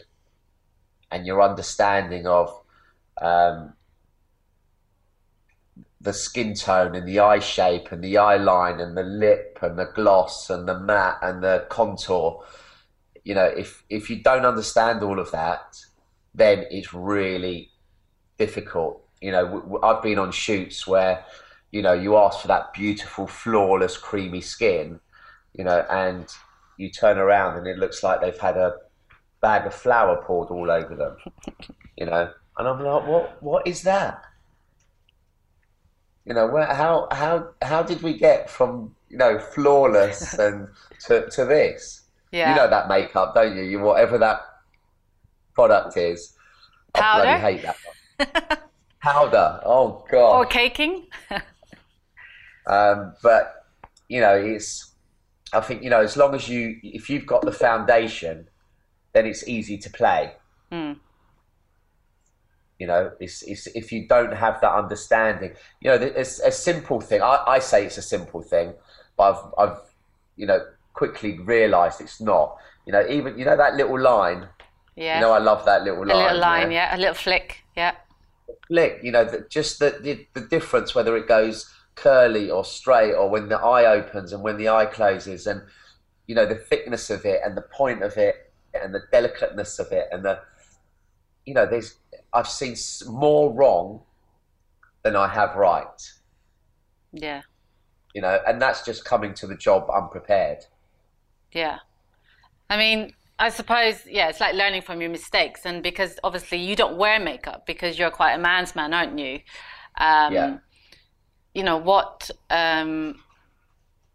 and 1.11 1.26
your 1.26 1.41
understanding 1.41 2.26
of 2.26 2.49
um, 3.21 3.73
the 6.02 6.12
skin 6.12 6.52
tone 6.55 6.95
and 6.95 7.09
the 7.09 7.19
eye 7.21 7.38
shape 7.38 7.93
and 7.93 8.05
the 8.05 8.19
eye 8.19 8.37
line 8.37 8.79
and 8.79 8.95
the 8.95 9.02
lip 9.05 9.59
and 9.62 9.79
the 9.79 9.91
gloss 9.95 10.50
and 10.50 10.69
the 10.69 10.79
matte 10.79 11.19
and 11.23 11.43
the 11.43 11.64
contour, 11.71 12.45
you 13.25 13.35
know, 13.35 13.47
if 13.62 13.85
if 13.88 14.11
you 14.11 14.17
don't 14.23 14.45
understand 14.45 15.02
all 15.02 15.19
of 15.19 15.31
that, 15.31 15.79
then 16.35 16.67
it's 16.71 16.93
really 16.93 17.71
difficult. 18.37 19.02
You 19.23 19.31
know, 19.33 19.81
I've 19.83 20.02
been 20.02 20.19
on 20.19 20.33
shoots 20.33 20.87
where, 20.87 21.25
you 21.73 21.81
know, 21.83 21.95
you 21.95 22.17
ask 22.17 22.41
for 22.41 22.49
that 22.49 22.73
beautiful, 22.75 23.26
flawless, 23.26 23.97
creamy 23.97 24.43
skin, 24.43 25.00
you 25.55 25.64
know, 25.64 25.85
and 25.91 26.29
you 26.76 26.91
turn 26.91 27.19
around 27.19 27.59
and 27.59 27.67
it 27.67 27.79
looks 27.79 28.02
like 28.02 28.21
they've 28.21 28.38
had 28.38 28.57
a 28.57 28.75
bag 29.41 29.67
of 29.67 29.75
flour 29.75 30.23
poured 30.23 30.50
all 30.50 30.71
over 30.71 30.95
them, 30.95 31.17
you 31.97 32.07
know, 32.07 32.31
and 32.59 32.69
I'm 32.69 32.83
like, 32.83 33.07
what, 33.07 33.43
what 33.43 33.67
is 33.67 33.83
that? 33.83 34.23
You 36.26 36.35
know, 36.35 36.47
where, 36.47 36.67
how, 36.67 37.09
how, 37.11 37.49
how 37.62 37.83
did 37.83 38.02
we 38.02 38.17
get 38.17 38.49
from, 38.49 38.95
you 39.09 39.17
know, 39.17 39.38
flawless 39.38 40.35
and 40.38 40.69
to, 41.07 41.29
to 41.31 41.45
this. 41.47 42.02
Yeah. 42.31 42.50
You 42.50 42.57
know 42.57 42.71
that 42.71 42.88
makeup, 42.88 43.35
don't 43.35 43.57
you? 43.57 43.62
You 43.62 43.81
whatever 43.81 44.17
that 44.19 44.41
product 45.55 45.97
is. 45.97 46.35
Powder? 46.95 47.29
I 47.29 47.38
bloody 47.38 47.57
hate 47.57 47.62
that 47.62 47.76
one. 48.49 48.59
Powder. 49.02 49.61
Oh 49.64 50.05
god. 50.11 50.37
or 50.37 50.47
caking. 50.47 51.09
Um, 52.66 53.14
but 53.23 53.66
you 54.09 54.21
know, 54.21 54.35
it's. 54.35 54.90
I 55.54 55.61
think 55.61 55.83
you 55.83 55.90
know, 55.90 56.00
as 56.00 56.16
long 56.16 56.35
as 56.35 56.49
you, 56.49 56.78
if 56.83 57.11
you've 57.11 57.26
got 57.26 57.42
the 57.42 57.52
foundation, 57.52 58.49
then 59.12 59.26
it's 59.26 59.47
easy 59.47 59.76
to 59.78 59.90
play. 59.90 60.33
Hmm. 60.71 60.92
You 62.78 62.87
know, 62.88 63.12
it's, 63.21 63.42
it's 63.42 63.66
if 63.69 63.92
you 63.92 64.09
don't 64.09 64.33
have 64.33 64.61
that 64.61 64.73
understanding. 64.73 65.52
You 65.81 65.90
know, 65.90 65.95
it's 65.97 66.40
a 66.40 66.50
simple 66.50 67.00
thing. 67.00 67.23
I, 67.23 67.45
I 67.47 67.59
say 67.59 67.85
it's 67.85 67.99
a 67.99 68.02
simple 68.02 68.42
thing, 68.42 68.73
but 69.16 69.33
I've, 69.33 69.54
I've, 69.59 69.78
you 70.37 70.47
know, 70.47 70.64
quickly 70.95 71.38
realised 71.38 72.00
it's 72.00 72.21
not. 72.21 72.57
You 72.87 72.92
know, 72.92 73.07
even 73.09 73.38
you 73.38 73.45
know 73.45 73.57
that 73.57 73.76
little 73.76 74.00
line. 74.00 74.49
Yeah. 74.97 75.16
You 75.16 75.21
know, 75.23 75.33
I 75.33 75.38
love 75.38 75.64
that 75.66 75.85
little 75.85 76.07
line. 76.07 76.16
a 76.16 76.23
little 76.23 76.38
line, 76.38 76.73
yeah. 76.73 76.97
A 76.97 76.99
little 76.99 77.14
flick, 77.14 77.64
yeah. 77.76 77.92
flick, 78.66 79.00
you 79.02 79.12
know, 79.12 79.25
the, 79.25 79.47
just 79.49 79.78
the, 79.78 79.99
the 80.02 80.26
the 80.35 80.47
difference 80.47 80.95
whether 80.95 81.16
it 81.16 81.28
goes 81.28 81.73
curly 81.95 82.51
or 82.51 82.65
straight, 82.65 83.15
or 83.15 83.29
when 83.29 83.49
the 83.49 83.59
eye 83.59 83.87
opens 83.87 84.33
and 84.33 84.43
when 84.43 84.57
the 84.57 84.69
eye 84.69 84.87
closes, 84.87 85.47
and 85.47 85.63
you 86.27 86.35
know 86.35 86.47
the 86.47 86.55
thickness 86.57 87.11
of 87.11 87.25
it 87.25 87.41
and 87.45 87.57
the 87.57 87.63
point 87.63 88.03
of 88.03 88.17
it 88.17 88.53
and 88.75 88.95
the 88.95 89.03
delicateness 89.13 89.79
of 89.79 89.93
it, 89.93 90.09
and 90.13 90.25
the 90.25 90.41
you 91.47 91.55
know, 91.55 91.67
there's 91.67 91.97
I've 92.33 92.49
seen 92.49 92.77
more 93.09 93.53
wrong 93.53 94.03
than 95.03 95.17
I 95.17 95.29
have 95.29 95.55
right, 95.57 96.13
Yeah. 97.13 97.43
you 98.15 98.21
know, 98.23 98.39
and 98.47 98.61
that's 98.61 98.85
just 98.85 99.05
coming 99.05 99.35
to 99.35 99.47
the 99.47 99.57
job 99.57 99.89
unprepared. 99.91 100.65
Yeah. 101.53 101.79
I 102.71 102.77
mean, 102.77 103.13
I 103.39 103.51
suppose, 103.51 104.07
yeah, 104.07 104.29
it's 104.29 104.41
like 104.41 104.55
learning 104.55 104.83
from 104.83 105.01
your 105.01 105.11
mistakes. 105.11 105.67
And 105.67 105.83
because 105.83 106.19
obviously 106.25 106.59
you 106.59 106.77
don't 106.77 106.97
wear 106.97 107.19
makeup 107.21 107.67
because 107.67 107.99
you're 107.99 108.11
quite 108.11 108.33
a 108.35 108.39
man's 108.39 108.75
man, 108.75 108.95
aren't 108.95 109.19
you? 109.19 109.41
Um, 109.99 110.33
Yeah. 110.33 110.59
You 111.54 111.62
know, 111.64 111.76
what, 111.76 112.30
um, 112.50 113.23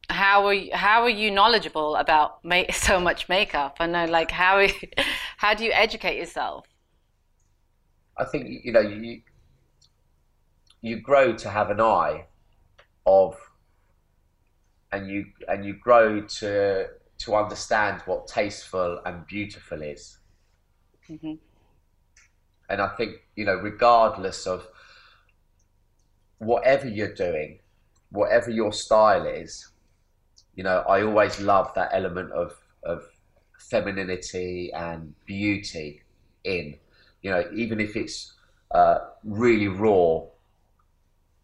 how 0.10 0.46
are 0.48 0.54
you, 0.54 0.76
how 0.76 1.04
are 1.04 1.10
you 1.10 1.32
knowledgeable 1.32 1.96
about 1.96 2.44
ma- 2.44 2.64
so 2.72 3.00
much 3.00 3.30
makeup? 3.30 3.78
I 3.80 3.88
know, 3.88 4.06
like, 4.06 4.32
how, 4.32 4.60
you, 4.60 4.74
how 5.38 5.54
do 5.54 5.66
you 5.66 5.72
educate 5.72 6.18
yourself? 6.18 6.66
I 8.18 8.26
think 8.26 8.48
you 8.64 8.72
know 8.72 8.82
you 8.82 9.22
you 10.82 11.00
grow 11.00 11.36
to 11.36 11.50
have 11.50 11.70
an 11.70 11.80
eye 11.82 12.26
of 13.06 13.38
and 14.92 15.08
you 15.10 15.26
and 15.48 15.66
you 15.66 15.74
grow 15.74 16.22
to 16.22 16.88
to 17.18 17.36
understand 17.36 18.02
what 18.06 18.28
tasteful 18.28 19.02
and 19.06 19.26
beautiful 19.28 19.82
is 19.82 20.20
Mhm. 21.10 21.38
and 22.70 22.82
I 22.82 22.88
think 22.96 23.18
you 23.36 23.46
know 23.46 23.56
regardless 23.56 24.46
of 24.48 24.68
whatever 26.40 26.88
you're 26.88 27.14
doing 27.14 27.60
whatever 28.12 28.50
your 28.50 28.72
style 28.72 29.26
is 29.26 29.70
you 30.56 30.64
know 30.64 30.84
I 30.88 31.02
always 31.04 31.40
love 31.40 31.74
that 31.76 31.90
element 31.94 32.32
of 32.32 32.56
of 32.84 33.04
femininity 33.60 34.72
and 34.74 35.14
beauty 35.26 36.04
in 36.44 36.78
you 37.22 37.32
know, 37.32 37.44
even 37.54 37.80
if 37.80 37.96
it's 37.96 38.34
uh, 38.72 39.00
really 39.24 39.68
raw, 39.68 40.22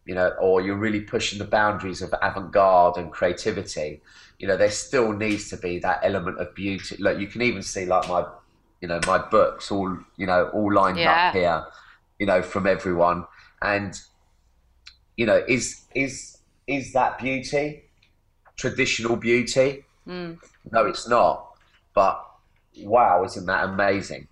you 0.06 0.14
know, 0.14 0.28
or 0.40 0.60
you're 0.60 0.76
really 0.76 1.00
pushing 1.00 1.38
the 1.38 1.44
boundaries 1.44 2.02
of 2.02 2.14
avant-garde 2.22 2.96
and 2.96 3.10
creativity, 3.10 4.00
you 4.38 4.46
know, 4.46 4.56
there 4.56 4.70
still 4.70 5.12
needs 5.12 5.48
to 5.50 5.56
be 5.56 5.78
that 5.80 6.00
element 6.02 6.38
of 6.38 6.54
beauty. 6.54 6.96
Like 6.98 7.18
you 7.18 7.26
can 7.26 7.42
even 7.42 7.62
see, 7.62 7.86
like 7.86 8.08
my, 8.08 8.24
you 8.80 8.88
know, 8.88 9.00
my 9.06 9.18
books 9.18 9.70
all, 9.70 9.98
you 10.16 10.26
know, 10.26 10.48
all 10.54 10.72
lined 10.72 10.98
Yeah. 10.98 11.28
up 11.28 11.34
here, 11.34 11.64
you 12.18 12.26
know, 12.26 12.42
from 12.42 12.66
everyone, 12.66 13.26
and 13.62 13.98
you 15.16 15.26
know, 15.26 15.42
is 15.48 15.84
is 15.94 16.38
is 16.66 16.92
that 16.92 17.18
beauty 17.18 17.84
traditional 18.56 19.16
beauty? 19.16 19.84
Mm. 20.08 20.38
No, 20.70 20.86
it's 20.86 21.08
not. 21.08 21.56
But 21.94 22.24
wow, 22.82 23.24
isn't 23.24 23.46
that 23.46 23.64
amazing? 23.64 24.28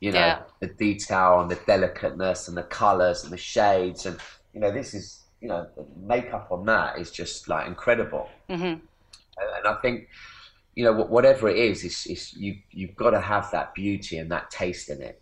You 0.00 0.12
know, 0.12 0.18
Yeah. 0.18 0.42
the 0.60 0.68
detail 0.68 1.40
and 1.40 1.50
the 1.50 1.56
delicateness 1.66 2.48
and 2.48 2.56
the 2.56 2.62
colours 2.64 3.24
and 3.24 3.32
the 3.32 3.36
shades 3.38 4.06
and 4.06 4.18
you 4.52 4.60
know, 4.60 4.70
this 4.70 4.94
is 4.94 5.20
you 5.40 5.48
know, 5.48 5.66
the 5.76 5.84
makeup 6.06 6.48
on 6.52 6.64
that 6.66 6.98
is 6.98 7.10
just 7.10 7.48
like 7.48 7.66
incredible. 7.66 8.28
hmm 8.48 8.54
And, 8.62 8.80
and 9.38 9.66
I 9.66 9.74
think 9.82 10.08
you 10.74 10.84
know, 10.84 10.92
whatever 10.92 11.48
it 11.50 11.58
is, 11.58 11.84
it's, 11.84 12.06
it's 12.06 12.34
you 12.34 12.56
you've 12.70 12.96
got 12.96 13.10
to 13.10 13.20
have 13.20 13.50
that 13.50 13.74
beauty 13.74 14.16
and 14.18 14.30
that 14.30 14.50
taste 14.50 14.88
in 14.88 15.02
it. 15.02 15.20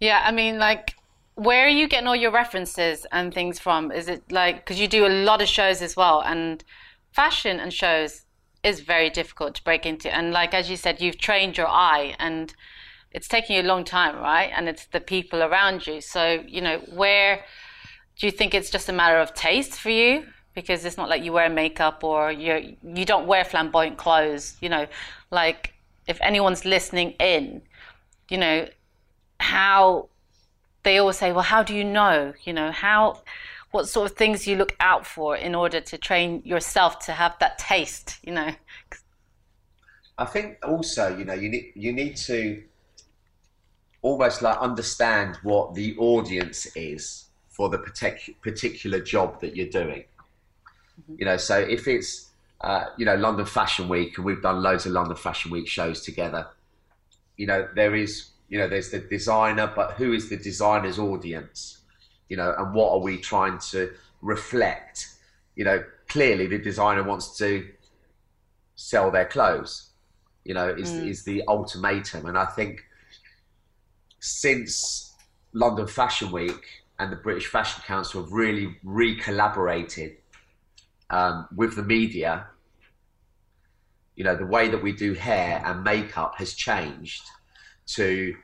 Yeah, 0.00 0.22
I 0.24 0.32
mean, 0.32 0.58
like, 0.58 0.96
where 1.34 1.66
are 1.66 1.76
you 1.80 1.88
getting 1.88 2.06
all 2.06 2.16
your 2.16 2.30
references 2.30 3.06
and 3.10 3.34
things 3.34 3.58
from? 3.58 3.90
Is 3.90 4.08
it 4.08 4.30
like, 4.30 4.64
because 4.64 4.80
you 4.80 4.88
do 4.88 5.06
a 5.06 5.08
lot 5.08 5.42
of 5.42 5.48
shows 5.48 5.82
as 5.82 5.96
well, 5.96 6.22
and 6.22 6.62
fashion 7.12 7.60
and 7.60 7.72
shows 7.72 8.22
is 8.62 8.80
very 8.80 9.10
difficult 9.10 9.54
to 9.56 9.62
break 9.62 9.84
into. 9.84 10.12
And 10.12 10.32
like, 10.32 10.54
as 10.54 10.70
you 10.70 10.76
said, 10.76 11.00
you've 11.00 11.18
trained 11.18 11.56
your 11.56 11.68
eye 11.68 12.16
and 12.18 12.54
it's 13.12 13.28
taking 13.28 13.56
you 13.56 13.62
a 13.62 13.64
long 13.64 13.84
time, 13.84 14.16
right? 14.16 14.50
And 14.54 14.68
it's 14.68 14.86
the 14.86 15.00
people 15.00 15.42
around 15.42 15.86
you. 15.86 16.00
So, 16.00 16.42
you 16.46 16.60
know, 16.60 16.78
where 16.92 17.44
do 18.18 18.26
you 18.26 18.32
think 18.32 18.54
it's 18.54 18.70
just 18.70 18.88
a 18.88 18.92
matter 18.92 19.18
of 19.18 19.34
taste 19.34 19.74
for 19.74 19.90
you? 19.90 20.26
Because 20.54 20.84
it's 20.84 20.96
not 20.96 21.08
like 21.08 21.22
you 21.22 21.32
wear 21.32 21.48
makeup 21.48 22.02
or 22.02 22.32
you 22.32 22.76
you 22.82 23.04
don't 23.04 23.26
wear 23.26 23.44
flamboyant 23.44 23.98
clothes, 23.98 24.56
you 24.60 24.68
know, 24.68 24.86
like 25.30 25.74
if 26.06 26.18
anyone's 26.20 26.64
listening 26.64 27.10
in, 27.18 27.60
you 28.30 28.38
know, 28.38 28.68
how 29.40 30.08
they 30.84 30.98
always 30.98 31.18
say, 31.18 31.32
well, 31.32 31.42
how 31.42 31.62
do 31.62 31.74
you 31.74 31.84
know? 31.84 32.32
You 32.44 32.52
know, 32.52 32.70
how, 32.70 33.22
what 33.72 33.88
sort 33.88 34.10
of 34.10 34.16
things 34.16 34.46
you 34.46 34.56
look 34.56 34.76
out 34.80 35.04
for 35.06 35.36
in 35.36 35.54
order 35.54 35.80
to 35.80 35.98
train 35.98 36.42
yourself 36.44 37.00
to 37.06 37.12
have 37.12 37.34
that 37.40 37.58
taste, 37.58 38.18
you 38.22 38.32
know? 38.32 38.54
I 40.16 40.24
think 40.26 40.58
also, 40.64 41.16
you 41.16 41.24
know, 41.24 41.34
you 41.34 41.48
need 41.48 41.72
you 41.74 41.92
need 41.92 42.16
to 42.18 42.62
almost 44.02 44.42
like 44.42 44.56
understand 44.58 45.36
what 45.42 45.74
the 45.74 45.96
audience 45.96 46.66
is 46.76 47.24
for 47.48 47.68
the 47.68 47.78
partic- 47.78 48.34
particular 48.40 49.00
job 49.00 49.40
that 49.40 49.56
you're 49.56 49.66
doing. 49.66 50.04
You 51.16 51.24
know, 51.24 51.36
so 51.36 51.58
if 51.58 51.88
it's 51.88 52.30
uh, 52.60 52.86
you 52.96 53.04
know 53.04 53.16
London 53.16 53.46
Fashion 53.46 53.88
Week, 53.88 54.16
and 54.16 54.24
we've 54.24 54.42
done 54.42 54.62
loads 54.62 54.86
of 54.86 54.92
London 54.92 55.16
Fashion 55.16 55.50
Week 55.50 55.66
shows 55.66 56.02
together, 56.02 56.46
you 57.36 57.46
know, 57.48 57.68
there 57.74 57.96
is 57.96 58.30
you 58.48 58.58
know 58.58 58.68
there's 58.68 58.90
the 58.90 59.00
designer, 59.00 59.72
but 59.74 59.92
who 59.92 60.12
is 60.12 60.28
the 60.28 60.36
designer's 60.36 60.98
audience? 60.98 61.78
You 62.28 62.36
know, 62.36 62.54
and 62.56 62.74
what 62.74 62.92
are 62.92 63.00
we 63.00 63.18
trying 63.18 63.58
to 63.70 63.92
reflect? 64.22 65.08
You 65.56 65.64
know, 65.64 65.84
clearly 66.08 66.46
the 66.46 66.58
designer 66.58 67.02
wants 67.02 67.36
to 67.38 67.68
sell 68.76 69.10
their 69.10 69.26
clothes 69.26 69.90
you 70.44 70.54
know, 70.54 70.68
is, 70.68 70.92
Mm. 70.92 71.08
is 71.08 71.24
the 71.24 71.42
ultimatum. 71.48 72.26
And 72.26 72.36
I 72.38 72.44
think 72.44 72.84
since 74.20 75.14
London 75.52 75.86
Fashion 75.86 76.30
Week 76.30 76.84
and 76.98 77.10
the 77.10 77.16
British 77.16 77.46
Fashion 77.46 77.82
Council 77.86 78.22
have 78.22 78.32
really 78.32 78.78
re-collaborated 78.84 80.18
um, 81.10 81.48
with 81.54 81.76
the 81.76 81.82
media, 81.82 82.46
you 84.16 84.24
know, 84.24 84.36
the 84.36 84.46
way 84.46 84.68
that 84.68 84.82
we 84.82 84.92
do 84.92 85.14
hair 85.14 85.62
and 85.64 85.82
makeup 85.82 86.34
has 86.36 86.54
changed 86.54 87.22
to, 87.86 88.34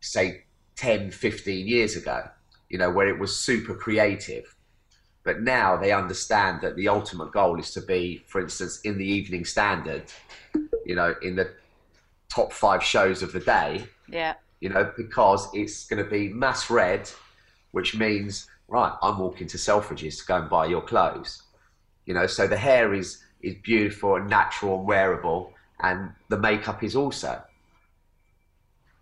say, 0.00 0.44
10, 0.76 1.10
15 1.10 1.66
years 1.66 1.96
ago, 1.96 2.24
you 2.68 2.78
know, 2.78 2.90
where 2.90 3.08
it 3.08 3.18
was 3.18 3.36
super 3.38 3.74
creative. 3.74 4.54
But 5.24 5.42
now 5.42 5.76
they 5.76 5.92
understand 5.92 6.62
that 6.62 6.76
the 6.76 6.88
ultimate 6.88 7.32
goal 7.32 7.58
is 7.58 7.70
to 7.72 7.80
be, 7.82 8.22
for 8.26 8.40
instance, 8.40 8.80
in 8.82 8.96
the 8.96 9.04
Evening 9.06 9.44
Standard, 9.44 10.04
you 10.86 10.94
know, 10.94 11.14
in 11.22 11.36
the 11.36 11.50
top 12.30 12.52
five 12.52 12.82
shows 12.82 13.22
of 13.22 13.32
the 13.32 13.40
day, 13.40 13.84
Yeah. 14.08 14.34
you 14.60 14.68
know, 14.70 14.90
because 14.96 15.48
it's 15.52 15.86
going 15.86 16.02
to 16.02 16.08
be 16.08 16.28
mass 16.32 16.70
read, 16.70 17.10
which 17.72 17.94
means, 17.96 18.48
right, 18.68 18.92
I'm 19.02 19.18
walking 19.18 19.46
to 19.48 19.58
Selfridges 19.58 20.20
to 20.20 20.26
go 20.26 20.36
and 20.36 20.48
buy 20.48 20.66
your 20.66 20.80
clothes. 20.82 21.42
You 22.06 22.14
know, 22.14 22.26
so 22.26 22.46
the 22.46 22.56
hair 22.56 22.94
is, 22.94 23.22
is 23.42 23.56
beautiful 23.62 24.16
and 24.16 24.28
natural 24.28 24.78
and 24.78 24.86
wearable, 24.86 25.52
and 25.80 26.12
the 26.28 26.38
makeup 26.38 26.82
is 26.82 26.96
also, 26.96 27.42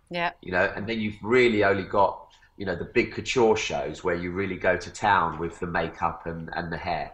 Yeah. 0.09 0.31
you 0.41 0.51
know, 0.51 0.71
and 0.75 0.87
then 0.87 0.99
you've 0.99 1.21
really 1.21 1.63
only 1.63 1.83
got, 1.83 2.27
you 2.57 2.65
know, 2.65 2.75
the 2.75 2.85
big 2.85 3.13
couture 3.13 3.55
shows 3.55 4.03
where 4.03 4.15
you 4.15 4.31
really 4.31 4.57
go 4.57 4.75
to 4.75 4.91
town 4.91 5.39
with 5.39 5.59
the 5.59 5.67
makeup 5.67 6.25
and, 6.25 6.49
and 6.53 6.71
the 6.71 6.77
hair. 6.77 7.11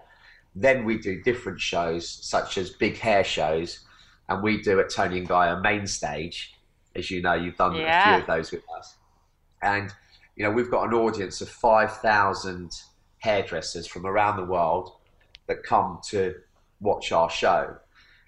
Then 0.55 0.85
we 0.85 0.97
do 0.97 1.21
different 1.21 1.59
shows, 1.59 2.07
such 2.07 2.57
as 2.57 2.69
big 2.69 2.97
hair 2.97 3.23
shows, 3.23 3.79
and 4.29 4.41
we 4.41 4.61
do 4.61 4.79
at 4.79 4.89
Toni 4.89 5.19
and 5.19 5.27
Guy 5.27 5.47
a 5.47 5.59
main 5.59 5.85
stage. 5.85 6.53
As 6.95 7.11
you 7.11 7.21
know, 7.21 7.33
you've 7.33 7.57
done 7.57 7.75
a 7.75 8.03
few 8.03 8.13
of 8.21 8.27
those 8.27 8.51
with 8.51 8.63
us. 8.77 8.95
And, 9.61 9.93
you 10.37 10.45
know, 10.45 10.51
we've 10.51 10.71
got 10.71 10.87
an 10.87 10.93
audience 10.93 11.41
of 11.41 11.49
5,000 11.49 12.71
hairdressers 13.17 13.85
from 13.87 14.05
around 14.05 14.37
the 14.37 14.45
world, 14.45 14.93
that 15.47 15.63
come 15.63 15.99
to 16.09 16.35
watch 16.79 17.11
our 17.11 17.29
show. 17.29 17.75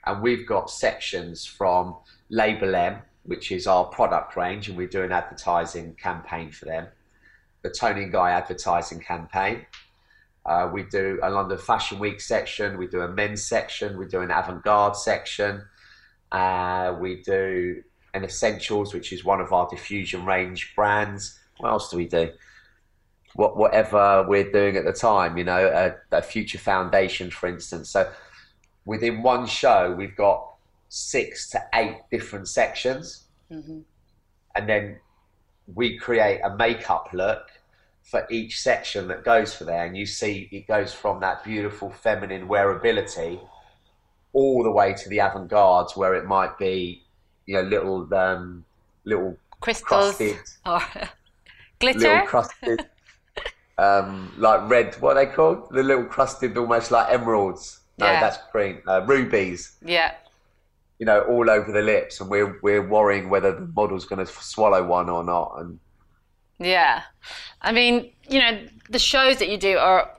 And 0.06 0.22
we've 0.22 0.48
got 0.48 0.70
sections 0.70 1.46
from 1.46 1.96
Label 2.30 2.76
M, 2.76 3.02
which 3.28 3.52
is 3.52 3.68
our 3.68 3.86
product 3.86 4.36
range, 4.36 4.70
and 4.70 4.78
we 4.78 4.88
do 4.88 5.04
an 5.04 5.12
advertising 5.12 5.94
campaign 5.96 6.50
for 6.50 6.66
them. 6.66 6.88
The 7.62 7.70
Toni 7.70 8.06
Guy 8.06 8.32
advertising 8.32 9.02
campaign. 9.02 9.66
Uh, 10.46 10.70
we 10.72 10.84
do 10.84 11.20
a 11.22 11.30
London 11.30 11.58
Fashion 11.58 12.00
Week 12.00 12.22
section. 12.22 12.78
We 12.78 12.88
do 12.88 13.02
a 13.02 13.08
men's 13.10 13.46
section. 13.46 13.98
We 13.98 14.08
do 14.08 14.22
an 14.22 14.32
avant-garde 14.32 14.96
section. 14.96 15.62
Uh, 16.32 16.96
we 17.00 17.22
do 17.22 17.84
an 18.14 18.24
essentials, 18.24 18.94
which 18.94 19.12
is 19.12 19.26
one 19.26 19.42
of 19.42 19.52
our 19.52 19.68
diffusion 19.70 20.26
range 20.26 20.74
brands. 20.74 21.38
What 21.58 21.70
else 21.70 21.92
do 21.92 21.98
we 21.98 22.08
do? 22.08 22.32
What, 23.36 23.58
whatever 23.58 24.26
we're 24.26 24.52
doing 24.52 24.78
at 24.78 24.86
the 24.86 24.94
time, 24.94 25.38
you 25.38 25.44
know, 25.44 25.68
a, 26.12 26.16
a 26.16 26.22
future 26.22 26.58
foundation, 26.58 27.30
for 27.30 27.48
instance. 27.48 27.90
So 27.90 28.10
within 28.86 29.22
one 29.22 29.48
show, 29.48 29.94
we've 29.98 30.16
got 30.16 30.47
six 30.90 31.50
to 31.50 31.62
eight 31.74 31.98
different 32.12 32.48
sections, 32.48 33.26
mm-hmm. 33.52 33.80
and 34.56 34.70
then 34.70 35.00
we 35.74 35.98
create 35.98 36.40
a 36.44 36.56
makeup 36.56 37.10
look 37.14 37.50
for 38.04 38.26
each 38.30 38.60
section 38.62 39.08
that 39.10 39.24
goes 39.24 39.54
for 39.54 39.66
there, 39.66 39.86
and 39.86 39.98
you 39.98 40.06
see 40.06 40.48
it 40.52 40.68
goes 40.68 40.94
from 40.94 41.20
that 41.20 41.44
beautiful 41.44 41.90
feminine 41.90 42.48
wearability 42.48 43.40
all 44.34 44.64
the 44.64 44.72
way 44.72 44.94
to 44.94 45.10
the 45.10 45.20
avant-garde 45.20 45.92
where 45.96 46.14
it 46.16 46.26
might 46.26 46.58
be, 46.58 47.04
you 47.46 47.56
know, 47.56 47.64
little 47.64 48.14
um, 48.14 48.64
little 49.04 49.36
crystals 49.60 50.16
crusted, 50.16 50.38
or 50.66 50.82
glitter, 51.80 52.00
little 52.00 52.28
crusted, 52.28 52.86
um, 53.78 54.32
like 54.38 54.70
red. 54.70 54.96
What 54.96 55.18
are 55.18 55.26
they 55.26 55.32
called? 55.32 55.68
The 55.72 55.84
little 55.84 56.06
crusted, 56.06 56.58
almost 56.58 56.92
like 56.92 57.12
emeralds. 57.12 57.82
No, 57.98 58.06
yeah. 58.06 58.22
that's 58.22 58.38
green. 58.52 58.82
Uh, 58.88 59.04
rubies. 59.06 59.76
Yeah. 59.84 60.14
You 61.00 61.06
know, 61.06 61.22
all 61.22 61.50
over 61.50 61.72
the 61.72 61.82
lips, 61.82 62.20
and 62.20 62.30
we're 62.30 62.60
we're 62.62 62.88
worrying 62.88 63.30
whether 63.30 63.54
the 63.54 63.68
model's 63.68 64.06
going 64.06 64.26
to 64.26 64.32
swallow 64.32 64.84
one 64.84 65.10
or 65.10 65.24
not, 65.24 65.56
and 65.58 65.80
yeah. 66.60 67.04
I 67.62 67.72
mean, 67.72 68.12
you 68.28 68.40
know, 68.40 68.66
the 68.90 69.00
shows 69.00 69.38
that 69.38 69.50
you 69.50 69.58
do 69.58 69.78
are 69.78 70.12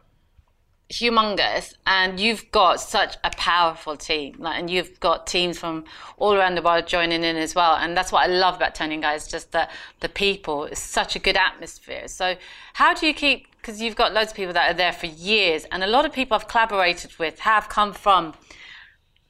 humongous 0.91 1.75
and 1.87 2.19
you've 2.19 2.51
got 2.51 2.81
such 2.81 3.17
a 3.23 3.29
powerful 3.37 3.95
team 3.95 4.35
like, 4.39 4.59
and 4.59 4.71
you've 4.71 4.99
got 5.01 5.27
teams 5.27 5.59
from 5.59 5.85
all 6.17 6.33
around 6.33 6.55
the 6.55 6.63
world 6.63 6.87
joining 6.87 7.23
in 7.25 7.37
as 7.37 7.55
well 7.55 7.77
and 7.77 7.95
that's 7.95 8.11
what 8.11 8.23
i 8.25 8.27
love 8.27 8.57
about 8.57 8.75
Toni 8.75 8.95
and 8.95 9.03
Guy 9.03 9.13
is 9.13 9.29
just 9.29 9.53
that 9.53 9.71
the 10.01 10.09
people 10.09 10.65
is 10.65 10.79
such 10.79 11.15
a 11.15 11.19
good 11.19 11.37
atmosphere 11.37 12.09
so 12.09 12.37
how 12.73 12.95
do 12.95 13.07
you 13.07 13.13
keep 13.13 13.49
because 13.59 13.83
you've 13.83 13.97
got 13.97 14.15
loads 14.15 14.31
of 14.31 14.37
people 14.37 14.55
that 14.55 14.71
are 14.71 14.75
there 14.75 14.93
for 14.93 15.07
years 15.07 15.67
and 15.71 15.85
a 15.85 15.87
lot 15.87 16.07
of 16.07 16.13
people 16.13 16.35
i've 16.35 16.49
collaborated 16.49 17.13
with 17.19 17.39
have 17.41 17.69
come 17.69 17.93
from 17.93 18.33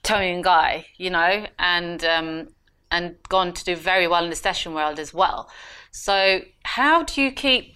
Toni 0.09 0.31
and 0.31 0.45
Guy 0.45 0.87
you 0.97 1.11
know 1.11 1.47
and 1.59 2.05
um, 2.05 2.49
and 2.91 3.17
gone 3.29 3.53
to 3.53 3.65
do 3.65 3.77
very 3.77 4.09
well 4.09 4.25
in 4.25 4.31
the 4.31 4.37
session 4.37 4.75
world 4.75 4.99
as 4.99 5.13
well 5.13 5.51
so 5.91 6.41
how 6.63 7.03
do 7.03 7.21
you 7.21 7.33
keep, 7.33 7.75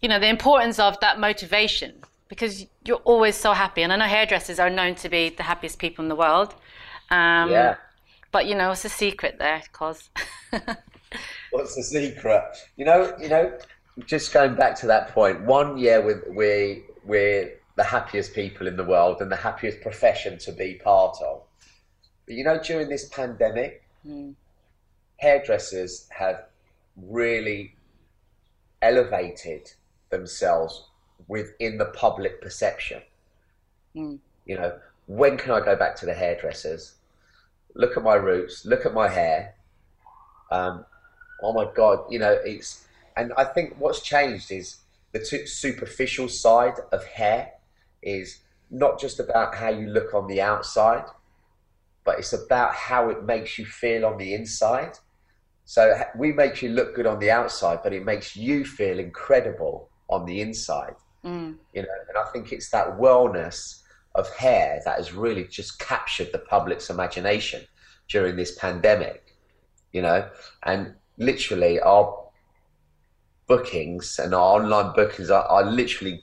you 0.00 0.08
know, 0.08 0.18
the 0.18 0.28
importance 0.28 0.78
of 0.78 0.98
that 1.00 1.18
motivation? 1.18 2.02
Because 2.28 2.66
you're 2.84 3.04
always 3.04 3.36
so 3.36 3.52
happy, 3.52 3.82
and 3.82 3.92
I 3.92 3.96
know 3.96 4.06
hairdressers 4.06 4.58
are 4.58 4.70
known 4.70 4.94
to 4.96 5.08
be 5.08 5.30
the 5.30 5.42
happiest 5.42 5.78
people 5.78 6.04
in 6.04 6.08
the 6.08 6.16
world. 6.16 6.54
Um, 7.10 7.50
yeah. 7.50 7.76
But 8.32 8.46
you 8.46 8.54
know, 8.54 8.72
it's 8.72 8.84
a 8.84 8.88
secret 8.88 9.36
there, 9.38 9.62
cause. 9.72 10.10
What's 11.50 11.76
the 11.76 11.82
secret? 11.82 12.42
You 12.76 12.84
know, 12.84 13.16
you 13.20 13.28
know, 13.28 13.56
just 14.06 14.32
going 14.32 14.54
back 14.54 14.74
to 14.80 14.86
that 14.86 15.08
point. 15.10 15.42
One, 15.42 15.78
yeah, 15.78 15.98
we 15.98 16.14
we 16.30 16.84
we're 17.04 17.52
the 17.76 17.84
happiest 17.84 18.34
people 18.34 18.66
in 18.66 18.76
the 18.76 18.84
world 18.84 19.20
and 19.20 19.30
the 19.30 19.36
happiest 19.36 19.80
profession 19.82 20.38
to 20.38 20.52
be 20.52 20.80
part 20.82 21.16
of. 21.22 21.42
But 22.26 22.34
you 22.34 22.42
know, 22.42 22.58
during 22.58 22.88
this 22.88 23.08
pandemic, 23.08 23.82
mm. 24.04 24.34
hairdressers 25.18 26.08
have 26.10 26.46
really 26.96 27.76
elevated 28.82 29.70
themselves 30.10 30.84
within 31.28 31.78
the 31.78 31.86
public 31.86 32.40
perception. 32.40 33.02
Mm. 33.94 34.18
You 34.46 34.56
know, 34.56 34.78
when 35.06 35.36
can 35.36 35.52
I 35.52 35.60
go 35.60 35.76
back 35.76 35.96
to 35.96 36.06
the 36.06 36.14
hairdressers? 36.14 36.94
Look 37.74 37.96
at 37.96 38.02
my 38.02 38.14
roots, 38.14 38.64
look 38.64 38.86
at 38.86 38.94
my 38.94 39.08
hair. 39.08 39.54
Um, 40.50 40.86
oh 41.42 41.52
my 41.52 41.68
God, 41.74 42.04
you 42.10 42.18
know, 42.18 42.32
it's, 42.32 42.86
and 43.16 43.32
I 43.36 43.44
think 43.44 43.74
what's 43.78 44.00
changed 44.00 44.50
is 44.50 44.78
the 45.12 45.24
superficial 45.46 46.28
side 46.28 46.74
of 46.92 47.04
hair 47.04 47.52
is 48.02 48.40
not 48.70 48.98
just 48.98 49.20
about 49.20 49.54
how 49.54 49.68
you 49.68 49.88
look 49.88 50.14
on 50.14 50.26
the 50.26 50.40
outside, 50.40 51.04
but 52.04 52.18
it's 52.18 52.32
about 52.32 52.74
how 52.74 53.10
it 53.10 53.24
makes 53.24 53.58
you 53.58 53.66
feel 53.66 54.06
on 54.06 54.16
the 54.16 54.34
inside. 54.34 54.98
So 55.64 56.00
we 56.16 56.32
make 56.32 56.62
you 56.62 56.70
look 56.70 56.94
good 56.94 57.06
on 57.06 57.18
the 57.18 57.30
outside, 57.30 57.80
but 57.82 57.92
it 57.92 58.04
makes 58.04 58.36
you 58.36 58.64
feel 58.64 58.98
incredible 58.98 59.90
on 60.08 60.24
the 60.24 60.40
inside. 60.40 60.94
Mm. 61.24 61.56
You 61.74 61.82
know, 61.82 61.88
and 62.08 62.16
I 62.16 62.24
think 62.32 62.52
it's 62.52 62.70
that 62.70 62.98
wellness 62.98 63.82
of 64.14 64.32
hair 64.36 64.80
that 64.84 64.96
has 64.96 65.12
really 65.12 65.44
just 65.44 65.78
captured 65.78 66.30
the 66.32 66.38
public's 66.38 66.88
imagination 66.88 67.62
during 68.08 68.36
this 68.36 68.56
pandemic. 68.56 69.34
You 69.92 70.02
know, 70.02 70.28
and 70.62 70.94
literally 71.18 71.80
our 71.80 72.26
bookings 73.48 74.18
and 74.18 74.34
our 74.34 74.60
online 74.60 74.94
bookings 74.94 75.30
are, 75.30 75.44
are 75.44 75.64
literally 75.64 76.22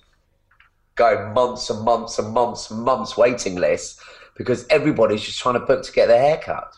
going 0.95 1.33
months 1.33 1.69
and 1.69 1.83
months 1.83 2.19
and 2.19 2.33
months 2.33 2.71
and 2.71 2.83
months 2.83 3.17
waiting 3.17 3.55
lists 3.55 4.01
because 4.35 4.67
everybody's 4.69 5.21
just 5.21 5.39
trying 5.39 5.55
to 5.55 5.59
book 5.59 5.83
to 5.83 5.91
get 5.91 6.07
their 6.07 6.19
hair 6.19 6.37
cut. 6.37 6.75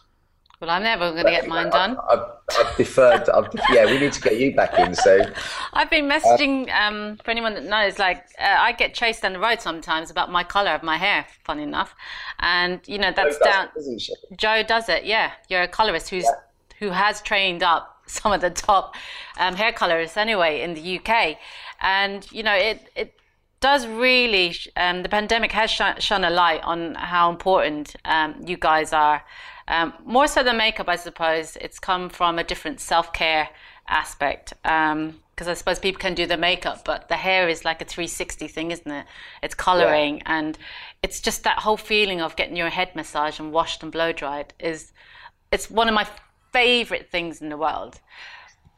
Well, 0.62 0.70
I'm 0.70 0.84
never 0.84 1.12
going 1.12 1.26
to 1.26 1.32
get 1.32 1.48
mine 1.48 1.70
done. 1.70 1.98
I've, 2.10 2.22
I've 2.58 2.78
deferred. 2.78 3.28
I've, 3.30 3.48
yeah, 3.72 3.86
we 3.86 4.00
need 4.00 4.14
to 4.14 4.22
get 4.22 4.40
you 4.40 4.56
back 4.56 4.80
in. 4.80 4.96
So 4.96 5.22
I've 5.74 5.90
been 5.90 6.06
messaging 6.06 6.74
um, 6.74 7.18
for 7.24 7.32
anyone 7.32 7.56
that 7.56 7.66
knows. 7.66 8.00
Like, 8.00 8.26
uh, 8.40 8.56
I 8.58 8.72
get 8.72 8.94
chased 8.94 9.22
down 9.22 9.34
the 9.34 9.40
road 9.40 9.60
sometimes 9.60 10.10
about 10.10 10.32
my 10.32 10.44
color 10.46 10.72
of 10.72 10.82
my 10.82 10.98
hair. 10.98 11.26
Funny 11.44 11.64
enough, 11.64 11.94
and 12.40 12.80
you 12.88 12.98
know 12.98 13.12
that's 13.14 13.38
down. 13.40 13.68
It, 13.76 14.10
Joe 14.38 14.64
does 14.64 14.88
it. 14.88 15.04
Yeah, 15.04 15.34
you're 15.50 15.64
a 15.64 15.68
colorist 15.68 16.10
who's 16.10 16.24
yeah. 16.24 16.32
who 16.80 16.90
has 16.92 17.22
trained 17.22 17.62
up 17.62 18.02
some 18.08 18.32
of 18.32 18.40
the 18.40 18.50
top 18.50 18.96
um, 19.38 19.56
hair 19.56 19.74
colorists 19.74 20.16
anyway 20.16 20.62
in 20.62 20.74
the 20.74 21.00
UK, 21.00 21.38
and 21.82 22.32
you 22.32 22.44
know 22.44 22.56
it 22.56 22.90
it 22.96 23.14
does 23.66 23.88
really 23.88 24.56
um, 24.76 25.02
the 25.02 25.10
pandemic 25.10 25.52
has 25.52 25.72
sh- 25.72 25.98
shone 25.98 26.24
a 26.24 26.30
light 26.30 26.62
on 26.64 26.94
how 26.94 27.32
important 27.32 27.96
um, 28.06 28.36
you 28.46 28.58
guys 28.58 28.94
are 28.94 29.24
um, 29.68 29.92
more 30.06 30.28
so 30.28 30.44
than 30.44 30.58
makeup, 30.58 30.88
I 30.88 30.96
suppose, 30.96 31.58
it's 31.60 31.80
come 31.80 32.10
from 32.10 32.38
a 32.38 32.44
different 32.44 32.80
self 32.80 33.12
care 33.12 33.50
aspect. 33.88 34.54
Because 34.62 35.48
um, 35.48 35.50
I 35.50 35.54
suppose 35.56 35.80
people 35.80 36.00
can 36.00 36.14
do 36.14 36.28
the 36.28 36.38
makeup, 36.38 36.86
but 36.86 37.10
the 37.10 37.16
hair 37.16 37.50
is 37.50 37.66
like 37.66 37.82
a 37.82 37.86
360 37.86 38.48
thing, 38.48 38.70
isn't 38.70 38.92
it? 38.92 39.08
It's 39.42 39.56
coloring, 39.56 40.18
yeah. 40.18 40.38
and 40.38 40.58
it's 41.02 41.20
just 41.20 41.44
that 41.46 41.58
whole 41.58 41.78
feeling 41.78 42.22
of 42.22 42.36
getting 42.36 42.56
your 42.56 42.70
head 42.70 42.96
massaged 42.96 43.40
and 43.40 43.52
washed 43.52 43.82
and 43.82 43.92
blow 43.92 44.12
dried 44.12 44.54
is 44.60 44.94
it's 45.52 45.72
one 45.72 45.88
of 45.88 45.96
my 45.96 46.08
favorite 46.54 47.10
things 47.10 47.42
in 47.42 47.50
the 47.50 47.58
world. 47.58 48.00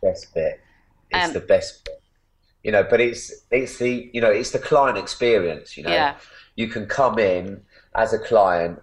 Best 0.01 0.33
bit. 0.33 0.61
It's 1.11 1.27
um, 1.27 1.33
the 1.33 1.41
best 1.41 1.83
bit. 1.83 2.01
You 2.63 2.71
know, 2.71 2.83
but 2.83 2.99
it's 2.99 3.31
it's 3.51 3.77
the 3.77 4.09
you 4.13 4.21
know 4.21 4.31
it's 4.31 4.51
the 4.51 4.59
client 4.59 4.97
experience. 4.97 5.77
You 5.77 5.83
know, 5.83 5.91
yeah. 5.91 6.15
you 6.55 6.67
can 6.67 6.85
come 6.85 7.19
in 7.19 7.61
as 7.95 8.13
a 8.13 8.19
client 8.19 8.79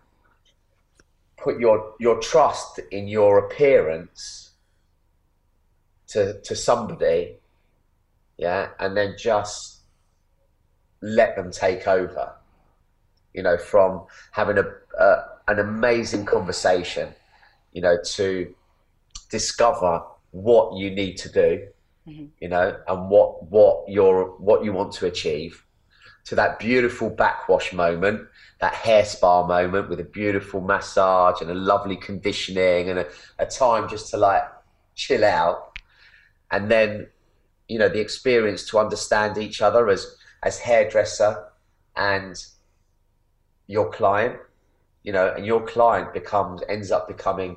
put 1.45 1.61
your 1.61 1.95
your 2.01 2.19
trust 2.21 2.81
in 2.91 3.07
your 3.07 3.39
appearance 3.39 4.53
to 6.09 6.41
to 6.41 6.57
somebody, 6.57 7.37
yeah, 8.39 8.71
and 8.81 8.97
then 8.97 9.15
just 9.19 9.81
let 11.03 11.37
them 11.37 11.51
take 11.51 11.87
over. 11.87 12.33
You 13.35 13.43
know, 13.43 13.59
from 13.59 14.07
having 14.33 14.59
a 14.59 14.65
uh, 14.99 15.25
an 15.49 15.59
amazing 15.59 16.25
conversation, 16.25 17.11
you 17.73 17.83
know, 17.83 17.99
to 18.17 18.55
discover 19.31 20.03
what 20.31 20.77
you 20.79 20.91
need 20.91 21.17
to 21.19 21.29
do, 21.29 21.69
mm-hmm. 22.07 22.27
you 22.41 22.49
know, 22.49 22.77
and 22.87 23.11
what 23.11 23.51
what 23.51 23.89
you're 23.89 24.27
what 24.39 24.65
you 24.65 24.73
want 24.73 24.93
to 24.95 25.07
achieve, 25.07 25.65
to 26.25 26.35
that 26.35 26.59
beautiful 26.59 27.11
backwash 27.11 27.73
moment 27.73 28.27
that 28.61 28.75
hair 28.75 29.05
spa 29.05 29.47
moment 29.47 29.91
with 29.91 30.01
a 30.01 30.05
beautiful 30.05 30.61
massage 30.61 31.41
and 31.41 31.51
a 31.51 31.55
lovely 31.55 31.97
conditioning 31.97 32.89
and 32.89 32.99
a, 33.01 33.07
a 33.39 33.45
time 33.45 33.89
just 33.89 34.11
to 34.11 34.17
like 34.17 34.45
chill 34.95 35.25
out. 35.25 35.79
And 36.51 36.71
then 36.71 37.09
you 37.69 37.79
know 37.79 37.89
the 37.89 38.01
experience 38.01 38.69
to 38.71 38.79
understand 38.79 39.39
each 39.39 39.63
other 39.63 39.89
as 39.89 40.17
as 40.43 40.59
hairdresser 40.59 41.49
and 41.97 42.45
your 43.67 43.91
client 43.91 44.37
you 45.03 45.13
know 45.13 45.33
and 45.35 45.47
your 45.47 45.65
client 45.67 46.13
becomes 46.13 46.63
ends 46.69 46.91
up 46.91 47.09
becoming 47.09 47.57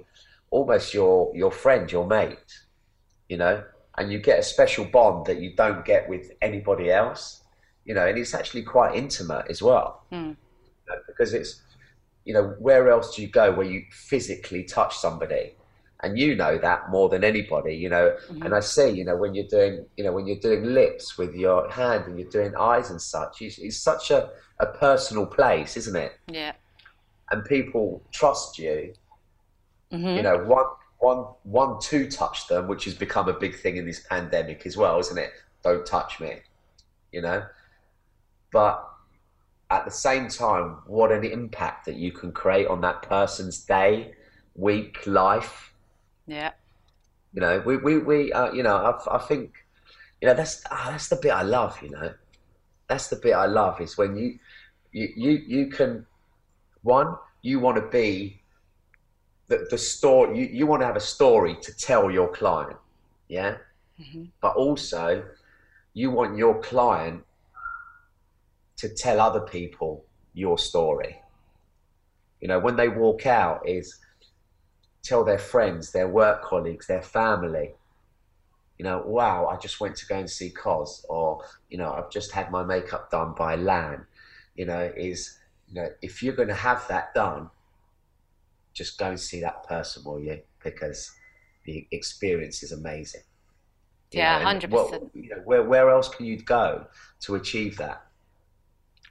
almost 0.50 0.94
your 0.94 1.36
your 1.36 1.52
friend 1.52 1.92
your 1.92 2.08
mate 2.08 2.62
you 3.28 3.36
know 3.36 3.62
and 3.98 4.12
you 4.12 4.20
get 4.20 4.40
a 4.40 4.44
special 4.44 4.86
bond 4.86 5.26
that 5.26 5.40
you 5.40 5.56
don't 5.56 5.84
get 5.86 6.08
with 6.08 6.32
anybody 6.42 6.92
else 6.92 7.42
you 7.88 7.94
know, 7.94 8.06
and 8.06 8.18
it's 8.18 8.34
actually 8.34 8.64
quite 8.64 8.96
intimate 8.96 9.46
as 9.50 9.62
well, 9.62 10.04
Mm. 10.12 10.36
you 10.36 10.36
know, 10.90 11.00
because 11.08 11.34
it's, 11.34 11.62
you 12.26 12.34
know, 12.34 12.54
where 12.60 12.90
else 12.90 13.16
do 13.16 13.22
you 13.22 13.30
go 13.30 13.54
where 13.54 13.66
you 13.66 13.86
physically 13.92 14.66
touch 14.66 14.98
somebody? 14.98 15.56
And 16.02 16.20
you 16.20 16.36
know 16.36 16.58
that 16.58 16.90
more 16.90 17.08
than 17.08 17.24
anybody, 17.24 17.76
you 17.76 17.88
know. 17.88 18.16
Mhm. 18.30 18.44
And 18.44 18.54
I 18.54 18.60
see, 18.60 18.90
you 18.90 19.06
know, 19.06 19.16
when 19.16 19.34
you're 19.34 19.48
doing, 19.48 19.86
you 19.96 20.04
know, 20.04 20.12
when 20.12 20.28
you're 20.28 20.44
doing 20.50 20.66
lips 20.66 21.18
with 21.18 21.34
your 21.34 21.70
hand 21.72 22.08
and 22.08 22.20
you're 22.20 22.30
doing 22.30 22.54
eyes 22.58 22.92
and 22.92 23.02
such, 23.02 23.42
it's, 23.42 23.58
it's 23.58 23.78
such 23.78 24.12
a, 24.12 24.32
a 24.60 24.66
personal 24.66 25.26
place, 25.26 25.78
isn't 25.78 25.96
it? 25.96 26.12
Yeah. 26.28 26.52
And 27.32 27.46
people 27.46 28.04
trust 28.12 28.60
you 28.60 28.94
hmm 29.92 30.18
you 30.18 30.22
know 30.22 30.38
one 30.44 30.66
one 31.00 31.26
one 31.44 31.80
to 31.80 32.10
touch 32.10 32.48
them 32.48 32.68
which 32.68 32.86
has 32.86 32.94
become 32.94 33.30
a 33.30 33.34
big 33.34 33.56
thing 33.56 33.78
in 33.78 33.86
this 33.86 34.00
pandemic 34.00 34.66
as 34.66 34.76
well 34.78 35.00
isn't 35.00 35.18
it? 35.18 35.32
Don't 35.64 35.86
touch 35.86 36.20
me 36.20 36.38
you 37.12 37.22
know? 37.22 37.46
But 38.52 38.84
at 39.70 39.86
the 39.86 39.92
same 39.92 40.28
time 40.30 40.78
what 40.86 41.12
an 41.12 41.24
impact 41.24 41.86
that 41.86 41.96
you 41.96 42.12
can 42.12 42.32
create 42.32 42.68
on 42.68 42.82
that 42.82 43.02
person's 43.02 43.60
day 43.60 44.14
week 44.56 45.06
life. 45.06 45.74
Yeah. 46.26 46.52
you 47.34 47.42
know 47.42 47.64
we 47.66 47.78
we, 47.78 48.00
we 48.00 48.34
uh, 48.34 48.52
you 48.52 48.64
know 48.64 48.76
I, 48.76 49.16
I 49.16 49.20
think 49.20 49.66
you 50.22 50.28
know 50.28 50.34
that's 50.34 50.64
ah, 50.72 50.90
that's 50.92 51.08
the 51.08 51.16
bit 51.16 51.32
i 51.32 51.42
love 51.42 51.78
you 51.82 51.90
know? 51.90 52.14
That's 52.90 53.08
the 53.08 53.18
bit 53.18 53.34
i 53.34 53.46
love 53.46 53.80
is 53.80 53.98
when 53.98 54.18
you 54.18 54.40
you 54.92 55.10
you, 55.16 55.32
you 55.48 55.68
can 55.68 56.06
one 56.84 57.16
you 57.42 57.60
want 57.60 57.78
to 57.78 57.88
be 57.90 58.42
the, 59.48 59.68
the 59.70 59.78
story 59.78 60.40
you, 60.40 60.46
you 60.48 60.68
want 60.68 60.82
to 60.82 60.86
have 60.86 60.96
a 60.96 61.02
story 61.02 61.56
to 61.62 61.76
tell 61.76 62.12
your 62.12 62.30
client 62.30 62.78
yeah? 63.28 63.58
Hmm 63.98 64.26
but 64.42 64.56
also 64.56 65.26
you 65.94 66.12
want 66.12 66.38
your 66.38 66.62
client 66.62 67.24
to 68.78 68.88
tell 68.90 69.20
other 69.20 69.42
people 69.42 70.06
your 70.34 70.58
story. 70.58 71.22
You 72.40 72.48
know 72.48 72.60
when 72.60 72.76
they 72.76 72.88
walk 72.88 73.26
out 73.26 73.68
is 73.68 73.98
tell 75.02 75.24
their 75.24 75.40
friends 75.40 75.92
their 75.92 76.08
work 76.08 76.44
colleagues 76.44 76.86
their 76.86 77.02
family 77.02 77.72
you 78.78 78.84
know 78.84 79.02
wow 79.06 79.48
i 79.48 79.56
just 79.56 79.80
went 79.80 79.96
to 79.96 80.06
go 80.06 80.18
and 80.18 80.30
see 80.30 80.50
Cos 80.50 81.06
or 81.08 81.42
you 81.70 81.78
know 81.78 81.94
i've 81.94 82.12
just 82.12 82.32
had 82.32 82.52
my 82.52 82.64
makeup 82.64 83.10
done 83.10 83.34
by 83.38 83.56
lan. 83.56 84.06
You 84.56 84.66
know 84.66 84.92
is 84.96 85.40
you 85.68 85.76
know 85.76 85.90
if 86.02 86.22
you're 86.22 86.36
going 86.36 86.50
to 86.50 86.54
have 86.54 86.88
that 86.90 87.14
done 87.14 87.50
just 88.78 88.98
go 89.00 89.08
and 89.10 89.20
see 89.20 89.42
that 89.42 89.64
person 89.64 90.04
will 90.06 90.20
you 90.20 90.40
because 90.64 91.12
the 91.66 91.88
experience 91.92 92.64
is 92.64 92.72
amazing 92.72 93.22
Yeah, 94.12 94.40
100%. 94.40 95.12
you 95.14 95.30
know, 95.30 95.42
where 95.46 95.64
where 95.64 95.90
else 95.90 96.10
can 96.10 96.26
you 96.26 96.38
go 96.42 96.88
to 97.22 97.36
achieve 97.36 97.78
that? 97.78 98.04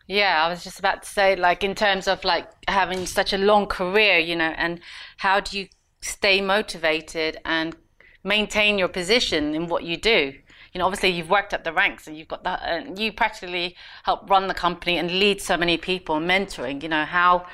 Yeah, 0.08 0.44
I 0.44 0.48
was 0.48 0.62
just 0.62 0.78
about 0.78 1.02
to 1.02 1.08
say, 1.08 1.34
like, 1.36 1.64
in 1.64 1.74
terms 1.74 2.06
of 2.06 2.22
like 2.24 2.48
having 2.68 3.06
such 3.06 3.32
a 3.32 3.38
long 3.38 3.66
career, 3.66 4.18
you 4.18 4.36
know, 4.36 4.54
and 4.56 4.80
how 5.18 5.40
do 5.40 5.58
you 5.58 5.68
stay 6.00 6.40
motivated 6.40 7.38
and 7.44 7.76
maintain 8.22 8.78
your 8.78 8.88
position 8.88 9.54
in 9.54 9.66
what 9.66 9.82
you 9.82 9.96
do? 9.96 10.32
You 10.72 10.78
know, 10.78 10.86
obviously 10.86 11.10
you've 11.10 11.30
worked 11.30 11.52
up 11.54 11.64
the 11.64 11.72
ranks 11.72 12.06
and 12.06 12.16
you've 12.16 12.28
got 12.28 12.44
that, 12.44 12.62
and 12.64 12.98
you 12.98 13.12
practically 13.12 13.76
help 14.04 14.30
run 14.30 14.46
the 14.46 14.54
company 14.54 14.96
and 14.98 15.10
lead 15.10 15.40
so 15.40 15.56
many 15.56 15.76
people, 15.76 16.16
mentoring. 16.20 16.82
You 16.82 16.88
know 16.88 17.04
how, 17.04 17.46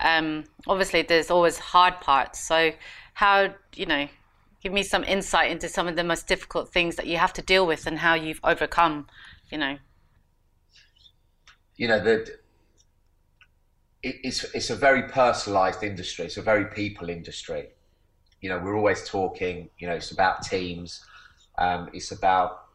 um, 0.00 0.44
obviously 0.66 1.02
there's 1.02 1.30
always 1.30 1.58
hard 1.58 2.00
parts. 2.00 2.40
So 2.40 2.72
how, 3.14 3.54
you 3.74 3.86
know, 3.86 4.08
give 4.62 4.72
me 4.72 4.82
some 4.82 5.04
insight 5.04 5.50
into 5.50 5.68
some 5.68 5.88
of 5.88 5.96
the 5.96 6.04
most 6.04 6.26
difficult 6.26 6.72
things 6.72 6.96
that 6.96 7.06
you 7.06 7.16
have 7.16 7.32
to 7.34 7.42
deal 7.42 7.66
with 7.66 7.86
and 7.86 7.98
how 7.98 8.14
you've 8.14 8.40
overcome. 8.44 9.06
You 9.50 9.58
know. 9.58 9.78
You 11.76 11.88
know 11.88 12.02
that 12.02 12.28
it, 14.02 14.16
it's 14.22 14.44
it's 14.54 14.70
a 14.70 14.76
very 14.76 15.04
personalized 15.04 15.82
industry. 15.82 16.26
It's 16.26 16.36
a 16.36 16.42
very 16.42 16.66
people 16.66 17.10
industry. 17.10 17.68
You 18.40 18.50
know, 18.50 18.58
we're 18.58 18.76
always 18.76 19.08
talking. 19.08 19.70
You 19.78 19.88
know, 19.88 19.94
it's 19.94 20.10
about 20.10 20.42
teams. 20.42 21.04
Um, 21.58 21.88
it's 21.92 22.12
about 22.12 22.66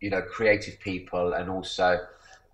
you 0.00 0.10
know 0.10 0.22
creative 0.22 0.78
people 0.80 1.32
and 1.32 1.50
also 1.50 2.00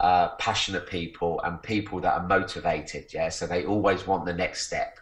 uh, 0.00 0.28
passionate 0.37 0.87
people 0.87 1.40
and 1.42 1.62
people 1.62 2.00
that 2.00 2.12
are 2.14 2.26
motivated. 2.26 3.12
Yeah, 3.12 3.28
so 3.28 3.46
they 3.46 3.64
always 3.64 4.07
want 4.07 4.24
the 4.24 4.33
next 4.33 4.66
step. 4.66 4.98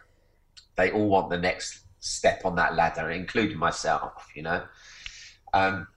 They 0.75 0.91
all 0.91 1.07
want 1.07 1.29
the 1.29 1.37
next 1.37 1.81
step 1.99 2.45
on 2.45 2.55
that 2.55 2.75
ladder, 2.75 3.09
including 3.11 3.57
myself. 3.57 4.27
You 4.35 4.43
know, 4.43 4.63
um, 5.53 5.87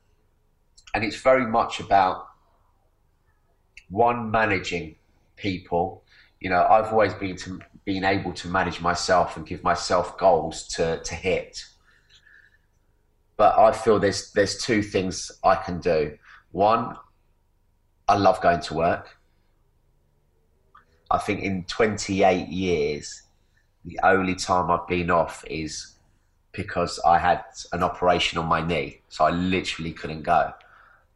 and 0.95 1.05
it's 1.05 1.17
very 1.17 1.47
much 1.47 1.81
about 1.81 2.27
one 3.89 4.31
managing 4.31 4.97
people. 5.37 6.03
You 6.41 6.51
know, 6.51 6.67
I've 6.69 6.93
always 6.93 7.15
been 7.15 7.37
to 7.37 7.61
been 7.85 8.05
able 8.05 8.33
to 8.33 8.49
manage 8.49 8.81
myself 8.81 9.37
and 9.37 9.47
give 9.47 9.63
myself 9.63 10.19
goals 10.19 10.67
to 10.69 11.01
to 11.03 11.15
hit. 11.15 11.65
But 13.37 13.59
I 13.59 13.73
feel 13.73 13.99
there's 13.99 14.33
there's 14.33 14.57
two 14.63 14.83
things 14.83 15.31
I 15.45 15.57
can 15.57 15.81
do. 15.81 16.17
One, 16.53 16.97
I 18.09 18.17
love 18.17 18.41
going 18.41 18.61
to 18.61 18.75
work. 18.75 19.19
I 21.11 21.19
think 21.19 21.43
in 21.43 21.65
28 21.65 22.49
years, 22.49 23.23
the 23.85 23.99
only 24.03 24.35
time 24.35 24.71
I've 24.71 24.87
been 24.87 25.11
off 25.11 25.45
is 25.49 25.95
because 26.53 27.01
I 27.05 27.19
had 27.19 27.45
an 27.73 27.83
operation 27.83 28.39
on 28.39 28.47
my 28.47 28.65
knee, 28.65 29.01
so 29.09 29.25
I 29.25 29.31
literally 29.31 29.93
couldn't 29.93 30.23
go. 30.23 30.53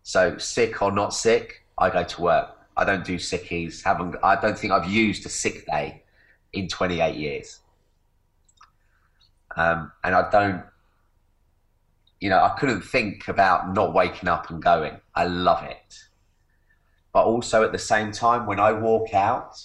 So 0.03 0.37
sick 0.39 0.83
or 0.83 0.93
not 0.93 1.15
sick, 1.15 1.65
I 1.79 1.91
go 1.91 2.05
to 2.05 2.21
work. 2.21 2.57
I 2.77 2.85
don't 2.85 3.05
do 3.05 3.17
sickies. 3.17 3.83
Haven't 3.83 4.17
I 4.23 4.41
don't 4.41 4.59
think 4.59 4.73
I've 4.73 4.91
used 4.91 5.27
a 5.27 5.29
sick 5.29 5.67
day 5.67 6.03
in 6.53 6.69
28 6.69 7.17
years. 7.17 7.61
Um, 9.57 9.93
and 10.05 10.15
I 10.15 10.31
don't, 10.31 10.63
you 12.21 12.31
know, 12.31 12.43
I 12.43 12.57
couldn't 12.59 12.83
think 12.83 13.29
about 13.29 13.75
not 13.75 13.93
waking 13.93 14.29
up 14.29 14.51
and 14.51 14.63
going. 14.63 15.01
I 15.15 15.25
love 15.25 15.65
it. 15.65 16.10
But 17.13 17.25
also 17.25 17.65
at 17.65 17.73
the 17.73 17.79
same 17.79 18.13
time, 18.13 18.47
when 18.47 18.61
I 18.61 18.73
walk 18.73 19.15
out 19.15 19.59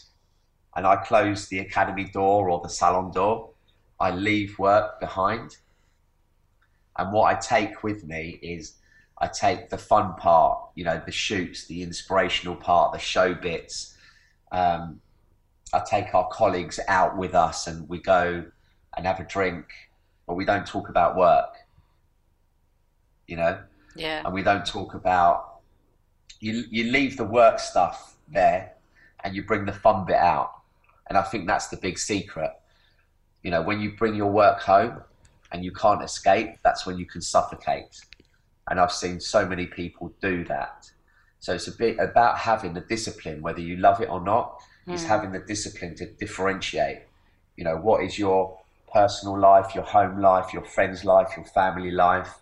and 0.76 0.86
I 0.86 0.96
close 0.98 1.48
the 1.48 1.60
academy 1.60 2.06
door 2.06 2.50
or 2.50 2.60
the 2.62 2.70
salon 2.70 3.12
door, 3.12 3.52
I 4.00 4.12
leave 4.12 4.58
work 4.58 5.00
behind. 5.00 5.58
And 6.98 7.12
what 7.12 7.36
I 7.36 7.40
take 7.40 7.84
with 7.84 8.06
me 8.06 8.40
is 8.42 8.74
I 9.20 9.28
take 9.28 9.70
the 9.70 9.78
fun 9.78 10.16
part, 10.16 10.60
you 10.76 10.84
know, 10.84 11.02
the 11.06 11.12
shoots, 11.12 11.66
the 11.68 11.84
inspirational 11.84 12.56
part, 12.56 12.94
the 12.94 13.00
show 13.00 13.34
bits. 13.34 13.96
Um, 14.52 15.02
I 15.74 15.80
take 15.80 16.14
our 16.14 16.28
colleagues 16.30 16.80
out 16.88 17.18
with 17.18 17.36
us 17.36 17.68
and 17.68 17.88
we 17.88 18.00
go 18.00 18.46
and 18.98 19.06
have 19.06 19.20
a 19.20 19.24
drink, 19.26 19.66
but 20.26 20.36
we 20.36 20.46
don't 20.46 20.66
talk 20.66 20.90
about 20.90 21.16
work, 21.16 21.54
you 23.28 23.36
know, 23.36 23.62
Yeah. 23.96 24.22
and 24.26 24.34
we 24.34 24.44
don't 24.44 24.66
talk 24.66 24.94
about, 24.94 25.55
you, 26.46 26.64
you 26.70 26.84
leave 26.92 27.18
the 27.18 27.24
work 27.24 27.60
stuff 27.60 28.16
there 28.28 28.74
and 29.24 29.36
you 29.36 29.44
bring 29.44 29.66
the 29.66 29.74
fun 29.74 30.06
bit 30.06 30.18
out. 30.18 30.52
And 31.08 31.18
I 31.18 31.24
think 31.24 31.48
that's 31.48 31.68
the 31.68 31.78
big 31.78 31.98
secret. 31.98 32.52
You 33.44 33.52
know, 33.52 33.62
when 33.62 33.80
you 33.80 33.90
bring 33.98 34.16
your 34.16 34.32
work 34.32 34.60
home 34.62 35.02
and 35.52 35.64
you 35.66 35.72
can't 35.72 36.04
escape, 36.04 36.50
that's 36.64 36.86
when 36.86 36.98
you 36.98 37.06
can 37.06 37.22
suffocate 37.22 38.02
and 38.68 38.80
I've 38.80 38.92
seen 38.92 39.20
so 39.20 39.46
many 39.46 39.66
people 39.66 40.14
do 40.22 40.44
that. 40.46 40.90
So 41.40 41.54
it's 41.54 41.68
a 41.68 41.72
bit 41.72 42.00
about 42.00 42.40
having 42.40 42.74
the 42.74 42.82
discipline, 42.82 43.42
whether 43.42 43.62
you 43.62 43.78
love 43.78 44.02
it 44.02 44.10
or 44.10 44.22
not, 44.22 44.62
is 44.92 45.04
Mm. 45.04 45.08
having 45.08 45.32
the 45.32 45.40
discipline 45.40 45.96
to 45.96 46.06
differentiate. 46.06 47.04
You 47.58 47.64
know, 47.64 47.78
what 47.78 48.04
is 48.04 48.18
your 48.18 48.58
personal 48.92 49.38
life, 49.38 49.76
your 49.76 49.84
home 49.84 50.20
life, 50.22 50.54
your 50.54 50.64
friends' 50.64 51.06
life, 51.06 51.36
your 51.38 51.46
family 51.46 51.92
life. 51.92 52.40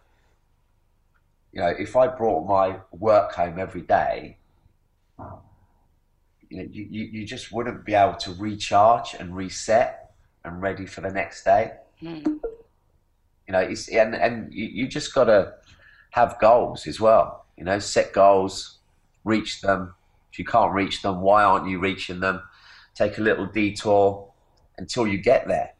You 1.54 1.62
know, 1.62 1.68
if 1.68 1.96
I 1.96 2.08
brought 2.08 2.48
my 2.48 2.80
work 2.92 3.34
home 3.34 3.60
every 3.60 3.82
day, 3.82 4.38
you 6.50 6.58
know, 6.58 6.68
you, 6.72 7.10
you, 7.12 7.26
just 7.26 7.52
wouldn't 7.52 7.86
be 7.86 7.94
able 7.94 8.16
to 8.16 8.34
recharge 8.34 9.16
and 9.20 9.36
reset 9.36 10.12
and 10.44 10.62
ready 10.62 10.88
for 10.88 11.02
the 11.02 11.12
next 11.12 11.44
day. 11.44 11.74
Mm. 12.02 12.26
You 13.48 13.52
know, 13.52 13.60
it's 13.60 13.88
and 13.88 14.16
and 14.16 14.54
you, 14.54 14.66
you 14.66 14.88
just 14.88 15.14
gotta 15.14 15.54
have 16.12 16.40
goals 16.40 16.88
as 16.88 17.00
well. 17.00 17.46
You 17.58 17.66
know, 17.66 17.80
set 17.80 18.14
goals, 18.14 18.80
reach 19.24 19.62
them. 19.62 19.94
If 20.32 20.40
you 20.40 20.46
can't 20.46 20.74
reach 20.74 21.02
them, 21.04 21.22
why 21.22 21.44
aren't 21.44 21.68
you 21.68 21.80
reaching 21.80 22.20
them? 22.20 22.42
Take 22.96 23.18
a 23.20 23.22
little 23.22 23.46
detour 23.46 24.32
until 24.78 25.06
you 25.06 25.20
get 25.20 25.48
there. 25.48 25.74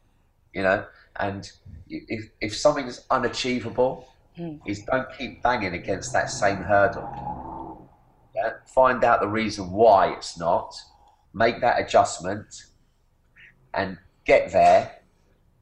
You 0.52 0.62
know, 0.62 0.86
and 1.16 1.50
if 1.88 2.30
if 2.40 2.56
something's 2.56 3.04
unachievable, 3.10 4.08
Mm. 4.38 4.60
is 4.66 4.82
don't 4.84 5.06
keep 5.16 5.42
banging 5.42 5.74
against 5.74 6.12
that 6.12 6.28
same 6.28 6.56
hurdle. 6.56 7.88
Yeah? 8.34 8.54
Find 8.66 9.04
out 9.04 9.20
the 9.20 9.28
reason 9.28 9.70
why 9.70 10.12
it's 10.12 10.36
not. 10.36 10.74
Make 11.32 11.60
that 11.60 11.80
adjustment, 11.80 12.64
and 13.72 13.98
get 14.24 14.52
there, 14.52 15.02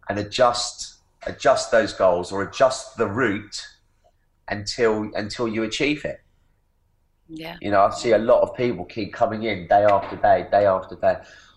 and 0.08 0.18
adjust 0.18 0.96
adjust 1.26 1.70
those 1.70 1.92
goals 1.92 2.32
or 2.32 2.42
adjust 2.42 2.96
the 2.96 3.06
route 3.06 3.66
until 4.48 5.10
until 5.14 5.48
you 5.48 5.62
achieve 5.62 6.04
it. 6.04 6.20
Yeah. 7.28 7.56
You 7.60 7.70
know, 7.70 7.82
I 7.82 7.90
see 7.90 8.12
a 8.12 8.18
lot 8.18 8.42
of 8.42 8.54
people 8.56 8.84
keep 8.84 9.12
coming 9.12 9.44
in 9.44 9.66
day 9.66 9.84
after 9.84 10.16
day, 10.16 10.46
day 10.50 10.66
after 10.66 10.96
day. 10.96 11.16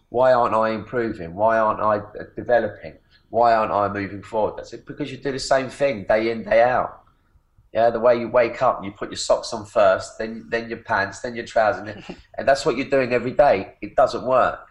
Why 0.09 0.33
aren't 0.33 0.55
I 0.55 0.69
improving? 0.69 1.35
Why 1.35 1.57
aren't 1.57 1.81
I 1.81 2.01
developing? 2.35 2.93
Why 3.29 3.53
aren't 3.53 3.71
I 3.71 3.89
moving 3.89 4.21
forward? 4.21 4.57
That's 4.57 4.71
it 4.73 4.85
because 4.85 5.11
you 5.11 5.17
do 5.17 5.31
the 5.31 5.39
same 5.39 5.69
thing 5.69 6.05
day 6.07 6.31
in, 6.31 6.43
day 6.43 6.61
out. 6.63 7.04
Yeah, 7.75 7.89
the 7.89 7.99
way 7.99 8.17
you 8.17 8.29
wake 8.29 8.61
up, 8.61 8.85
you 8.85 8.91
put 8.91 9.09
your 9.09 9.17
socks 9.17 9.51
on 9.51 9.65
first, 9.65 10.17
then 10.17 10.45
then 10.47 10.69
your 10.69 10.77
pants, 10.77 11.19
then 11.19 11.35
your 11.35 11.45
trousers, 11.45 12.05
and 12.37 12.47
that's 12.47 12.65
what 12.65 12.77
you're 12.77 12.89
doing 12.89 13.11
every 13.11 13.31
day. 13.31 13.73
It 13.81 13.97
doesn't 13.97 14.25
work. 14.25 14.65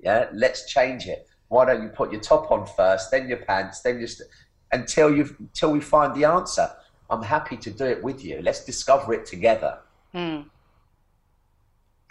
Yeah, 0.00 0.28
let's 0.34 0.70
change 0.70 1.06
it. 1.06 1.26
Why 1.48 1.64
don't 1.64 1.82
you 1.82 1.88
put 1.88 2.12
your 2.12 2.20
top 2.20 2.50
on 2.50 2.66
first, 2.66 3.10
then 3.10 3.26
your 3.26 3.38
pants, 3.38 3.80
then 3.80 3.98
your 3.98 4.08
st- 4.08 4.28
until 4.70 5.16
you 5.16 5.34
until 5.38 5.72
we 5.72 5.80
find 5.80 6.14
the 6.14 6.26
answer. 6.26 6.68
I'm 7.08 7.22
happy 7.22 7.56
to 7.56 7.70
do 7.70 7.86
it 7.86 8.02
with 8.02 8.22
you. 8.22 8.40
Let's 8.42 8.64
discover 8.64 9.14
it 9.14 9.24
together. 9.24 9.78
Mm. 10.14 10.46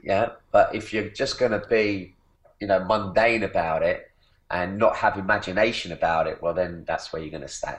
Yeah, 0.03 0.29
but 0.51 0.73
if 0.73 0.91
you're 0.91 1.09
just 1.09 1.39
going 1.39 1.51
to 1.51 1.63
be, 1.67 2.15
you 2.59 2.67
know, 2.67 2.83
mundane 2.83 3.43
about 3.43 3.83
it 3.83 4.11
and 4.49 4.77
not 4.77 4.95
have 4.97 5.17
imagination 5.17 5.91
about 5.91 6.27
it, 6.27 6.41
well, 6.41 6.53
then 6.53 6.83
that's 6.87 7.11
where 7.11 7.21
you're 7.21 7.31
going 7.31 7.41
to 7.41 7.47
stay. 7.47 7.77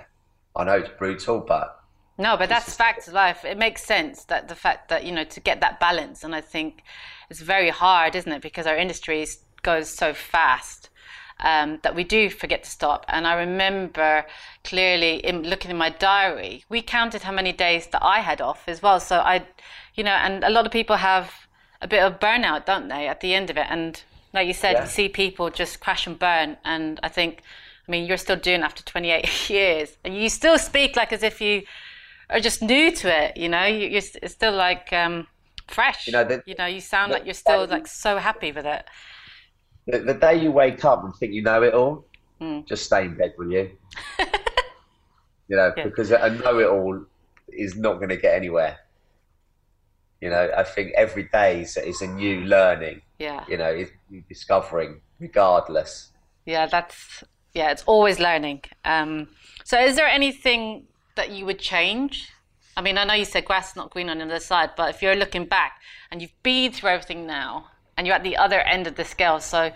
I 0.56 0.64
know 0.64 0.74
it's 0.74 0.90
brutal, 0.98 1.40
but 1.40 1.81
no, 2.18 2.36
but 2.36 2.48
that's 2.48 2.76
fact 2.76 3.08
of 3.08 3.14
life. 3.14 3.44
It 3.44 3.58
makes 3.58 3.82
sense 3.84 4.24
that 4.24 4.48
the 4.48 4.54
fact 4.54 4.88
that 4.88 5.04
you 5.04 5.12
know 5.12 5.24
to 5.24 5.40
get 5.40 5.60
that 5.60 5.80
balance, 5.80 6.24
and 6.24 6.34
I 6.34 6.40
think 6.40 6.82
it's 7.30 7.40
very 7.40 7.70
hard, 7.70 8.14
isn't 8.14 8.30
it? 8.30 8.42
Because 8.42 8.66
our 8.66 8.76
industry 8.76 9.26
goes 9.62 9.88
so 9.88 10.12
fast 10.12 10.90
um, 11.40 11.78
that 11.82 11.94
we 11.94 12.04
do 12.04 12.30
forget 12.30 12.64
to 12.64 12.70
stop. 12.70 13.04
And 13.08 13.26
I 13.26 13.34
remember 13.34 14.24
clearly 14.64 15.16
in 15.16 15.42
looking 15.42 15.70
in 15.70 15.76
my 15.76 15.90
diary, 15.90 16.64
we 16.68 16.82
counted 16.82 17.22
how 17.22 17.32
many 17.32 17.52
days 17.52 17.88
that 17.88 18.02
I 18.02 18.20
had 18.20 18.40
off 18.40 18.64
as 18.68 18.82
well. 18.82 19.00
So 19.00 19.18
I, 19.18 19.46
you 19.94 20.04
know, 20.04 20.12
and 20.12 20.44
a 20.44 20.50
lot 20.50 20.66
of 20.66 20.72
people 20.72 20.96
have 20.96 21.32
a 21.80 21.88
bit 21.88 22.02
of 22.02 22.20
burnout, 22.20 22.64
don't 22.66 22.88
they, 22.88 23.08
at 23.08 23.20
the 23.20 23.34
end 23.34 23.50
of 23.50 23.56
it? 23.56 23.66
And 23.68 24.02
like 24.32 24.46
you 24.46 24.54
said, 24.54 24.72
Yeah. 24.74 24.82
you 24.82 24.88
see 24.88 25.08
people 25.08 25.50
just 25.50 25.80
crash 25.80 26.06
and 26.06 26.18
burn. 26.18 26.56
And 26.64 27.00
I 27.02 27.08
think, 27.08 27.42
I 27.88 27.90
mean, 27.90 28.06
you're 28.06 28.16
still 28.16 28.36
doing 28.36 28.62
after 28.62 28.82
28 28.84 29.50
years, 29.50 29.96
and 30.04 30.16
you 30.16 30.28
still 30.28 30.58
speak 30.58 30.96
like 30.96 31.12
as 31.12 31.22
if 31.22 31.40
you 31.40 31.62
are 32.32 32.40
just 32.40 32.62
new 32.62 32.90
to 32.92 33.24
it. 33.24 33.36
You 33.36 33.48
know, 33.48 33.64
you, 33.64 33.88
you're 33.88 34.02
it's 34.22 34.34
still 34.34 34.52
like 34.54 34.92
um, 34.92 35.26
fresh. 35.68 36.06
You 36.06 36.12
know, 36.14 36.24
the- 36.24 36.42
you 36.46 36.54
know, 36.58 36.66
you 36.66 36.80
sound 36.80 37.10
the- 37.12 37.16
like 37.16 37.24
you're 37.26 37.34
still 37.34 37.66
like 37.66 37.86
so 37.86 38.18
happy 38.18 38.52
with 38.52 38.66
it. 38.66 38.84
the, 39.86 39.98
the 40.00 40.14
day 40.14 40.36
you 40.42 40.50
wake 40.52 40.84
up 40.84 41.04
and 41.04 41.14
think 41.16 41.32
you 41.32 41.42
know 41.42 41.62
it 41.62 41.74
all, 41.74 42.06
Mm. 42.40 42.66
just 42.66 42.84
stay 42.86 43.04
in 43.04 43.14
bed, 43.16 43.34
will 43.38 43.52
you? 43.52 43.70
you 45.48 45.56
know, 45.56 45.72
Yeah. 45.76 45.84
because 45.84 46.10
a 46.10 46.30
know 46.42 46.58
it 46.58 46.66
all 46.66 47.04
is 47.48 47.76
not 47.76 47.94
going 47.98 48.08
to 48.08 48.16
get 48.16 48.34
anywhere. 48.34 48.78
You 50.20 50.30
know, 50.30 50.50
I 50.56 50.62
think 50.64 50.92
every 50.96 51.24
day 51.32 51.62
is, 51.62 51.76
is 51.76 52.00
a 52.02 52.06
new 52.06 52.40
learning. 52.42 53.02
Yeah. 53.18 53.44
You 53.48 53.56
know, 53.58 53.84
new 54.10 54.22
discovering, 54.28 55.00
regardless. 55.20 56.10
Yeah, 56.46 56.66
that's 56.66 57.22
yeah, 57.54 57.70
it's 57.70 57.82
always 57.86 58.18
learning. 58.18 58.62
Um, 58.84 59.28
so, 59.64 59.78
is 59.78 59.94
there 59.96 60.06
anything 60.08 60.86
that 61.16 61.30
you 61.30 61.46
would 61.46 61.58
change? 61.58 62.30
I 62.76 62.80
mean, 62.80 62.96
I 62.96 63.04
know 63.04 63.14
you 63.14 63.24
said 63.24 63.44
grass 63.44 63.70
is 63.70 63.76
not 63.76 63.90
green 63.90 64.08
on 64.08 64.18
the 64.18 64.24
other 64.24 64.40
side, 64.40 64.70
but 64.76 64.94
if 64.94 65.02
you're 65.02 65.16
looking 65.16 65.44
back 65.44 65.80
and 66.10 66.22
you've 66.22 66.42
been 66.42 66.72
through 66.72 66.90
everything 66.90 67.26
now, 67.26 67.68
and 67.96 68.06
you're 68.06 68.16
at 68.16 68.22
the 68.22 68.36
other 68.36 68.60
end 68.60 68.86
of 68.86 68.96
the 68.96 69.04
scale, 69.04 69.40
so 69.40 69.70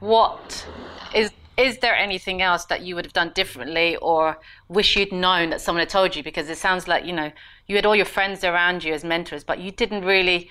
what 0.00 0.66
is 1.14 1.32
is 1.56 1.78
there 1.78 1.96
anything 1.96 2.40
else 2.40 2.66
that 2.66 2.82
you 2.82 2.94
would 2.94 3.04
have 3.04 3.12
done 3.12 3.32
differently 3.34 3.96
or 3.96 4.38
wish 4.68 4.94
you'd 4.94 5.10
known 5.10 5.50
that 5.50 5.60
someone 5.60 5.80
had 5.80 5.88
told 5.88 6.14
you? 6.14 6.22
Because 6.22 6.48
it 6.48 6.56
sounds 6.56 6.86
like 6.86 7.04
you 7.04 7.12
know 7.12 7.32
you 7.66 7.74
had 7.76 7.86
all 7.86 7.96
your 7.96 8.04
friends 8.04 8.44
around 8.44 8.84
you 8.84 8.92
as 8.92 9.02
mentors, 9.02 9.42
but 9.42 9.58
you 9.58 9.72
didn't 9.72 10.04
really 10.04 10.48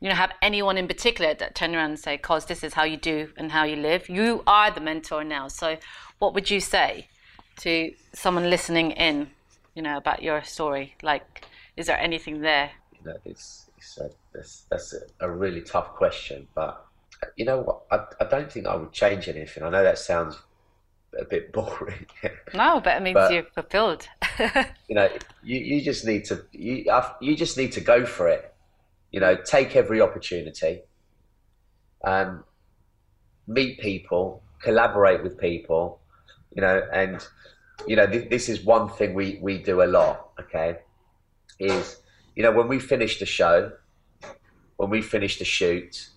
you 0.00 0.10
know, 0.10 0.14
have 0.14 0.32
anyone 0.42 0.76
in 0.76 0.86
particular 0.86 1.34
that 1.34 1.54
turn 1.54 1.74
around 1.74 1.90
and 1.90 1.98
say, 1.98 2.18
"Cos 2.18 2.44
this 2.44 2.62
is 2.62 2.74
how 2.74 2.84
you 2.84 2.96
do 2.96 3.32
and 3.36 3.50
how 3.52 3.64
you 3.64 3.76
live." 3.76 4.08
You 4.08 4.42
are 4.46 4.70
the 4.70 4.80
mentor 4.80 5.24
now. 5.24 5.48
So, 5.48 5.78
what 6.18 6.34
would 6.34 6.50
you 6.50 6.60
say 6.60 7.08
to 7.60 7.94
someone 8.12 8.50
listening 8.50 8.90
in, 8.92 9.30
you 9.74 9.82
know, 9.82 9.96
about 9.96 10.22
your 10.22 10.42
story? 10.42 10.94
Like, 11.02 11.46
is 11.76 11.86
there 11.86 11.98
anything 11.98 12.40
there? 12.40 12.70
You 12.92 13.10
know, 13.10 13.16
it's, 13.24 13.70
it's 13.76 13.98
a, 13.98 14.10
that's, 14.32 14.64
that's 14.70 14.94
a, 14.94 15.26
a 15.26 15.30
really 15.30 15.60
tough 15.60 15.94
question, 15.94 16.46
but 16.54 16.84
you 17.36 17.44
know 17.44 17.60
what? 17.60 17.82
I, 17.90 18.24
I 18.24 18.28
don't 18.28 18.50
think 18.50 18.66
I 18.66 18.76
would 18.76 18.92
change 18.92 19.28
anything. 19.28 19.62
I 19.62 19.70
know 19.70 19.82
that 19.82 19.98
sounds 19.98 20.38
a 21.18 21.24
bit 21.24 21.52
boring. 21.52 22.06
No, 22.54 22.80
but 22.80 22.96
it 22.96 23.02
means 23.02 23.14
But- 23.14 23.32
you're 23.32 23.44
fulfilled. 23.54 24.08
you 24.88 24.94
know, 24.94 25.08
you, 25.42 25.58
you 25.58 25.80
just 25.82 26.04
need 26.04 26.24
to 26.26 26.44
you 26.52 26.84
you 27.20 27.36
just 27.36 27.56
need 27.56 27.72
to 27.72 27.80
go 27.80 28.04
for 28.04 28.28
it. 28.28 28.52
You 29.12 29.20
know, 29.20 29.36
take 29.36 29.76
every 29.76 30.00
opportunity. 30.00 30.82
Um, 32.02 32.42
meet 33.46 33.78
people, 33.78 34.42
collaborate 34.60 35.22
with 35.22 35.38
people. 35.38 36.00
You 36.54 36.62
know, 36.62 36.82
and 36.92 37.24
you 37.86 37.96
know 37.96 38.06
th- 38.06 38.30
this 38.30 38.48
is 38.48 38.64
one 38.64 38.88
thing 38.88 39.14
we 39.14 39.38
we 39.42 39.58
do 39.58 39.82
a 39.82 39.86
lot. 39.86 40.30
Okay, 40.40 40.78
is 41.58 42.00
you 42.34 42.42
know 42.42 42.52
when 42.52 42.68
we 42.68 42.78
finish 42.78 43.18
the 43.18 43.26
show, 43.26 43.72
when 44.76 44.90
we 44.90 45.02
finish 45.02 45.38
the 45.38 45.44
shoot, 45.44 46.10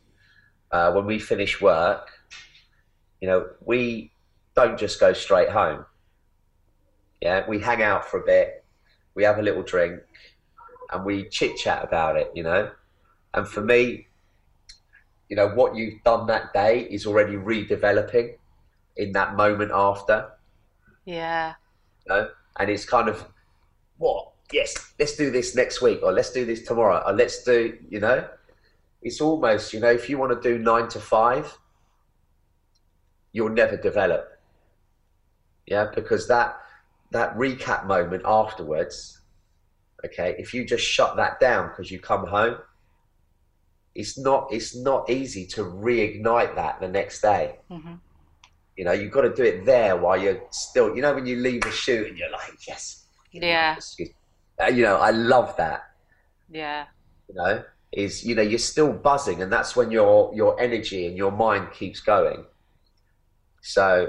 uh, 0.71 0.91
when 0.91 1.05
we 1.05 1.19
finish 1.19 1.61
work, 1.61 2.09
you 3.21 3.27
know 3.27 3.47
we 3.65 4.11
don't 4.55 4.77
just 4.77 4.99
go 4.99 5.13
straight 5.13 5.49
home. 5.49 5.85
Yeah, 7.21 7.45
we 7.47 7.59
hang 7.59 7.81
out 7.81 8.05
for 8.05 8.21
a 8.21 8.25
bit, 8.25 8.63
we 9.15 9.23
have 9.23 9.39
a 9.39 9.41
little 9.41 9.63
drink, 9.63 10.01
and 10.91 11.03
we 11.03 11.27
chit 11.29 11.57
chat 11.57 11.83
about 11.83 12.15
it, 12.17 12.31
you 12.35 12.43
know. 12.43 12.71
And 13.33 13.47
for 13.47 13.61
me, 13.61 14.07
you 15.29 15.35
know, 15.35 15.49
what 15.49 15.75
you've 15.75 16.01
done 16.03 16.27
that 16.27 16.53
day 16.53 16.81
is 16.89 17.05
already 17.05 17.33
redeveloping 17.35 18.35
in 18.95 19.11
that 19.13 19.35
moment 19.35 19.71
after, 19.73 20.31
yeah, 21.07 21.53
you 22.05 22.13
know. 22.13 22.29
And 22.59 22.69
it's 22.69 22.85
kind 22.85 23.07
of, 23.07 23.25
what? 23.97 24.31
Yes, 24.51 24.93
let's 24.99 25.15
do 25.15 25.31
this 25.31 25.55
next 25.55 25.81
week, 25.81 25.99
or 26.03 26.11
let's 26.11 26.31
do 26.31 26.45
this 26.45 26.63
tomorrow, 26.63 27.03
or 27.05 27.13
let's 27.13 27.43
do, 27.43 27.77
you 27.89 27.99
know. 27.99 28.27
It's 29.01 29.21
almost, 29.21 29.73
you 29.73 29.79
know, 29.79 29.91
if 29.91 30.09
you 30.09 30.17
want 30.17 30.41
to 30.41 30.49
do 30.49 30.57
nine 30.61 30.87
to 30.89 30.99
five, 30.99 31.57
you'll 33.31 33.49
never 33.49 33.77
develop. 33.77 34.39
Yeah, 35.65 35.87
because 35.93 36.27
that 36.27 36.59
that 37.11 37.35
recap 37.37 37.85
moment 37.85 38.23
afterwards, 38.25 39.21
okay, 40.05 40.35
if 40.37 40.53
you 40.53 40.65
just 40.65 40.83
shut 40.83 41.15
that 41.17 41.39
down 41.39 41.69
because 41.69 41.91
you 41.91 41.99
come 41.99 42.27
home, 42.27 42.57
it's 43.95 44.17
not 44.17 44.47
it's 44.51 44.75
not 44.75 45.09
easy 45.09 45.45
to 45.47 45.63
reignite 45.63 46.55
that 46.55 46.79
the 46.79 46.87
next 46.87 47.21
day. 47.21 47.57
hmm 47.69 47.95
You 48.77 48.85
know, 48.85 48.91
you've 48.93 49.11
got 49.11 49.21
to 49.21 49.33
do 49.33 49.43
it 49.43 49.65
there 49.65 49.97
while 49.97 50.17
you're 50.21 50.41
still. 50.51 50.95
You 50.95 51.01
know, 51.01 51.13
when 51.15 51.25
you 51.25 51.37
leave 51.37 51.65
a 51.65 51.71
shoot 51.71 52.07
and 52.07 52.17
you're 52.17 52.31
like, 52.31 52.53
yes, 52.67 53.07
Yeah. 53.31 53.75
Uh, 54.61 54.67
You 54.67 54.83
know, 54.83 54.97
I 54.97 55.11
love 55.11 55.55
that. 55.57 55.81
yeah, 56.49 56.85
You 57.27 57.35
know, 57.35 57.63
is 57.91 58.23
you 58.23 58.35
know 58.35 58.41
you're 58.41 58.59
still 58.73 58.93
buzzing, 58.93 59.41
and 59.41 59.51
that's 59.51 59.75
when 59.75 59.91
your 59.91 60.31
your 60.35 60.59
energy 60.59 61.07
and 61.07 61.17
your 61.17 61.31
mind 61.31 61.71
keeps 61.73 61.99
going. 61.99 62.45
So, 63.61 64.07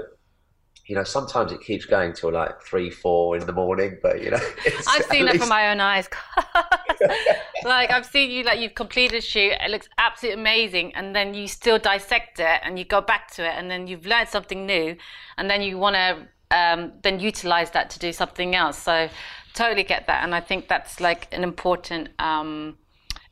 you 0.89 0.95
know, 0.95 1.03
sometimes 1.03 1.51
it 1.51 1.61
keeps 1.61 1.85
going 1.85 2.13
till 2.13 2.31
like 2.31 2.63
three, 2.63 2.89
four 2.89 3.37
in 3.37 3.45
the 3.45 3.53
morning, 3.53 3.99
but 4.01 4.23
you 4.23 4.31
know, 4.31 4.37
I've 4.87 5.05
seen 5.05 5.25
that 5.25 5.33
least- 5.33 5.43
from 5.43 5.49
my 5.49 5.69
own 5.69 5.79
eyes. 5.79 6.09
like 7.63 7.91
I've 7.91 8.07
seen 8.07 8.31
you, 8.31 8.43
like 8.43 8.59
you've 8.59 8.73
completed 8.73 9.19
a 9.19 9.21
shoot. 9.21 9.53
It 9.63 9.69
looks 9.69 9.87
absolutely 9.99 10.41
amazing, 10.41 10.95
and 10.95 11.15
then 11.15 11.35
you 11.35 11.47
still 11.47 11.77
dissect 11.77 12.39
it, 12.39 12.59
and 12.63 12.79
you 12.79 12.85
go 12.85 13.01
back 13.01 13.29
to 13.35 13.45
it, 13.45 13.53
and 13.55 13.69
then 13.69 13.85
you've 13.85 14.07
learned 14.07 14.29
something 14.29 14.65
new, 14.65 14.95
and 15.37 15.47
then 15.47 15.61
you 15.61 15.77
want 15.77 15.95
to 15.95 16.57
um, 16.57 16.93
then 17.03 17.19
utilize 17.19 17.69
that 17.71 17.91
to 17.91 17.99
do 17.99 18.11
something 18.11 18.55
else. 18.55 18.79
So 18.79 19.09
totally 19.53 19.83
get 19.83 20.07
that, 20.07 20.23
and 20.23 20.33
I 20.33 20.41
think 20.41 20.67
that's 20.67 20.99
like 20.99 21.31
an 21.31 21.43
important 21.43 22.09
um, 22.17 22.79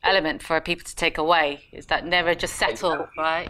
element 0.04 0.44
for 0.44 0.60
people 0.60 0.84
to 0.84 0.94
take 0.94 1.18
away 1.18 1.64
is 1.72 1.86
that 1.86 2.06
never 2.06 2.36
just 2.36 2.54
settle, 2.54 3.08
right? 3.18 3.48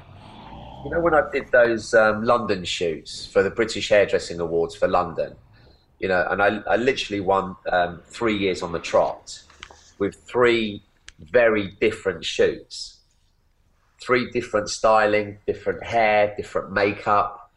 You 0.85 0.91
know, 0.93 1.01
when 1.01 1.15
I 1.15 1.29
did 1.33 1.51
those 1.51 1.93
um, 1.93 2.23
London 2.23 2.65
shoots 2.65 3.27
for 3.27 3.43
the 3.43 3.51
British 3.51 3.89
Hairdressing 3.89 4.39
Awards 4.39 4.77
for 4.77 4.87
London, 4.87 5.35
you 5.99 6.07
know, 6.07 6.25
and 6.31 6.41
I, 6.41 6.59
I 6.73 6.77
literally 6.77 7.21
won 7.21 7.57
um, 7.73 8.01
three 8.07 8.37
years 8.37 8.63
on 8.63 8.71
the 8.71 8.79
trot 8.79 9.43
with 9.99 10.15
three 10.15 10.85
very 11.19 11.73
different 11.81 12.25
shoots, 12.25 13.01
three 14.01 14.31
different 14.31 14.69
styling, 14.69 15.39
different 15.49 15.83
hair, 15.83 16.33
different 16.37 16.71
makeup, 16.71 17.51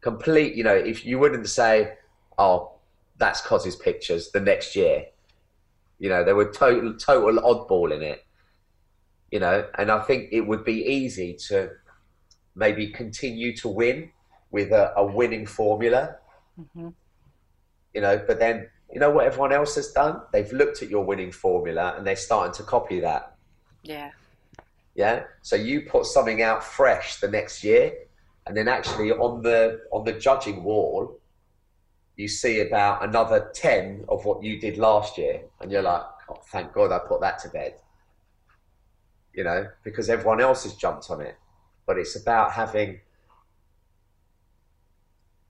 complete. 0.00 0.54
You 0.54 0.62
know, 0.62 0.74
if 0.74 1.04
you 1.04 1.18
wouldn't 1.18 1.48
say, 1.48 1.94
"Oh, 2.38 2.72
that's 3.16 3.40
Cos's 3.40 3.74
pictures," 3.74 4.30
the 4.30 4.40
next 4.40 4.76
year, 4.76 5.06
you 5.98 6.08
know, 6.08 6.22
there 6.22 6.36
were 6.36 6.52
total 6.52 6.94
total 6.94 7.42
oddball 7.42 7.92
in 7.92 8.02
it. 8.02 8.24
You 9.32 9.40
know, 9.40 9.66
and 9.76 9.90
I 9.90 10.00
think 10.04 10.28
it 10.30 10.42
would 10.42 10.64
be 10.64 10.84
easy 10.86 11.34
to 11.48 11.70
maybe 12.58 12.88
continue 12.88 13.56
to 13.56 13.68
win 13.68 14.10
with 14.50 14.72
a, 14.72 14.92
a 14.96 15.04
winning 15.04 15.46
formula. 15.46 16.16
Mhm. 16.58 16.92
You 17.94 18.00
know, 18.00 18.22
but 18.26 18.38
then 18.38 18.68
you 18.92 19.00
know 19.00 19.10
what 19.10 19.26
everyone 19.26 19.52
else 19.52 19.74
has 19.76 19.92
done? 19.92 20.22
They've 20.32 20.52
looked 20.52 20.82
at 20.82 20.88
your 20.88 21.04
winning 21.04 21.32
formula 21.32 21.94
and 21.96 22.06
they're 22.06 22.16
starting 22.16 22.54
to 22.54 22.62
copy 22.62 23.00
that. 23.00 23.36
Yeah. 23.82 24.10
Yeah. 24.94 25.24
So 25.42 25.56
you 25.56 25.82
put 25.82 26.06
something 26.06 26.42
out 26.42 26.64
fresh 26.64 27.20
the 27.20 27.28
next 27.28 27.62
year, 27.62 27.92
and 28.46 28.56
then 28.56 28.66
actually 28.66 29.12
on 29.12 29.42
the 29.42 29.82
on 29.92 30.04
the 30.04 30.14
judging 30.14 30.64
wall, 30.64 31.20
you 32.16 32.28
see 32.28 32.60
about 32.60 33.04
another 33.04 33.50
ten 33.54 34.04
of 34.08 34.24
what 34.24 34.42
you 34.42 34.58
did 34.58 34.76
last 34.78 35.16
year, 35.18 35.42
and 35.60 35.70
you're 35.70 35.82
like, 35.82 36.02
oh, 36.30 36.40
thank 36.50 36.72
God 36.72 36.90
I 36.90 36.98
put 36.98 37.20
that 37.20 37.38
to 37.40 37.48
bed. 37.50 37.74
You 39.34 39.44
know, 39.44 39.68
because 39.84 40.10
everyone 40.10 40.40
else 40.40 40.64
has 40.64 40.74
jumped 40.74 41.10
on 41.10 41.20
it, 41.20 41.36
but 41.88 41.96
it's 41.96 42.14
about 42.14 42.52
having 42.52 43.00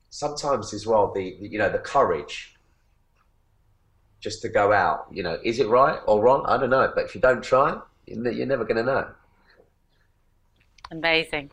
sometimes 0.09 0.72
as 0.72 0.87
well 0.87 1.12
the, 1.12 1.37
you 1.40 1.59
know 1.59 1.68
the 1.68 1.81
courage 1.81 2.55
just 4.20 4.40
to 4.42 4.48
go 4.48 4.72
out. 4.72 5.07
You 5.11 5.22
know, 5.24 5.38
is 5.44 5.59
it 5.59 5.68
right 5.68 5.98
or 6.07 6.22
wrong? 6.22 6.44
I 6.46 6.57
don't 6.57 6.70
know, 6.70 6.90
but 6.94 7.05
if 7.05 7.14
you 7.14 7.20
don't 7.20 7.42
try, 7.42 7.79
you're 8.07 8.46
never 8.46 8.64
going 8.64 8.77
to 8.77 8.83
know. 8.85 9.09
Amazing. 10.90 11.51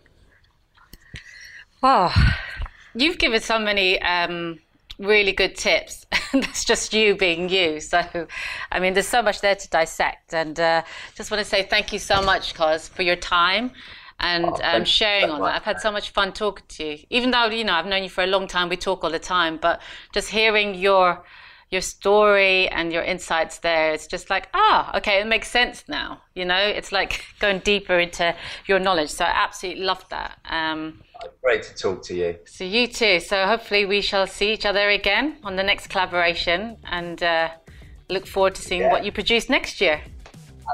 Well, 1.82 2.14
you've 2.96 3.18
given 3.18 3.42
so 3.42 3.60
many 3.60 4.02
um, 4.02 4.60
really 4.98 5.32
good 5.32 5.56
tips. 5.56 6.06
That's 6.34 6.64
just 6.64 6.94
you 6.94 7.16
being 7.16 7.50
you. 7.50 7.80
So, 7.82 8.02
I 8.72 8.80
mean, 8.80 8.94
there's 8.94 9.08
so 9.08 9.22
much 9.22 9.42
there 9.42 9.56
to 9.56 9.70
dissect. 9.70 10.34
And 10.34 10.60
uh, 10.60 10.84
just 11.14 11.30
want 11.30 11.44
to 11.44 11.50
say 11.50 11.64
thank 11.64 11.94
you 11.94 12.00
so 12.00 12.22
much, 12.24 12.56
Cos, 12.56 12.88
for 12.88 13.04
your 13.04 13.16
time 13.16 13.72
and 14.20 14.46
oh, 14.46 14.60
um, 14.64 14.86
sharing 14.86 15.30
on 15.30 15.42
that. 15.42 15.56
I've 15.56 15.64
had 15.64 15.80
so 15.82 15.92
much 15.92 16.12
fun 16.12 16.34
talking 16.34 16.66
to 16.68 16.84
you. 16.86 16.98
Even 17.10 17.32
though, 17.32 17.46
you 17.46 17.64
know, 17.64 17.74
I've 17.74 17.86
known 17.86 18.04
you 18.04 18.10
for 18.10 18.24
a 18.24 18.28
long 18.28 18.48
time, 18.48 18.70
we 18.70 18.78
talk 18.78 19.04
all 19.04 19.12
the 19.12 19.20
time, 19.20 19.58
but 19.58 19.82
just 20.14 20.30
hearing 20.30 20.76
your 20.76 21.24
your 21.72 21.82
story 21.82 22.70
and 22.70 22.94
your 22.94 23.02
insights 23.02 23.58
there 23.58 23.92
it's 23.92 24.06
just 24.06 24.30
like 24.30 24.48
ah 24.54 24.96
okay 24.96 25.20
it 25.20 25.26
makes 25.26 25.50
sense 25.50 25.84
now 25.88 26.22
you 26.36 26.46
know? 26.46 26.58
It's 26.58 26.92
like 26.92 27.26
going 27.40 27.60
deeper 27.60 27.98
into 27.98 28.36
your 28.68 28.80
knowledge. 28.80 29.10
So 29.10 29.26
i 29.26 29.30
absolutely 29.30 29.84
love 29.84 30.06
that. 30.10 30.38
Um, 30.50 31.02
great 31.42 31.64
to 31.64 31.74
talk 31.74 32.04
to 32.04 32.14
you. 32.14 32.38
so 32.46 32.64
you 32.64 32.88
too. 32.88 33.20
So 33.20 33.46
hopefully 33.46 33.86
we 33.86 34.02
shall 34.02 34.28
see 34.28 34.54
each 34.54 34.66
other 34.66 34.90
again 34.90 35.38
on 35.44 35.56
the 35.56 35.64
next 35.64 35.88
collaboration 35.88 36.78
and 36.84 37.24
uh, 37.24 37.50
look 38.10 38.28
forward 38.28 38.56
to 38.56 38.62
seeing 38.62 38.82
yeah. 38.82 38.92
what 38.92 39.06
you 39.06 39.12
produce 39.12 39.50
next 39.50 39.82
year 39.82 40.02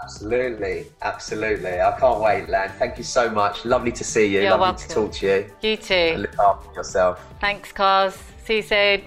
Absolutely, 0.03 0.87
absolutely. 1.01 1.81
I 1.81 1.97
can't 1.99 2.19
wait, 2.21 2.49
Lan. 2.49 2.71
Thank 2.79 2.97
you 2.97 3.03
so 3.03 3.29
much. 3.29 3.65
Lovely 3.65 3.91
to 3.91 4.03
see 4.03 4.25
you. 4.25 4.41
You're 4.41 4.51
Lovely 4.51 4.61
welcome. 4.61 4.87
to 4.87 4.93
talk 4.95 5.11
to 5.13 5.25
you. 5.27 5.51
You 5.61 5.77
too. 5.77 5.93
And 5.93 6.21
look 6.21 6.39
after 6.39 6.73
yourself. 6.73 7.25
Thanks, 7.39 7.71
Cos. 7.71 8.17
See 8.45 8.57
you 8.57 8.61
soon. 8.61 9.01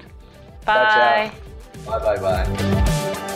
Bye. 0.64 0.74
Ciao, 0.74 1.30
ciao. 1.84 1.98
Bye 1.98 2.16
bye 2.16 2.44
bye. 2.44 3.30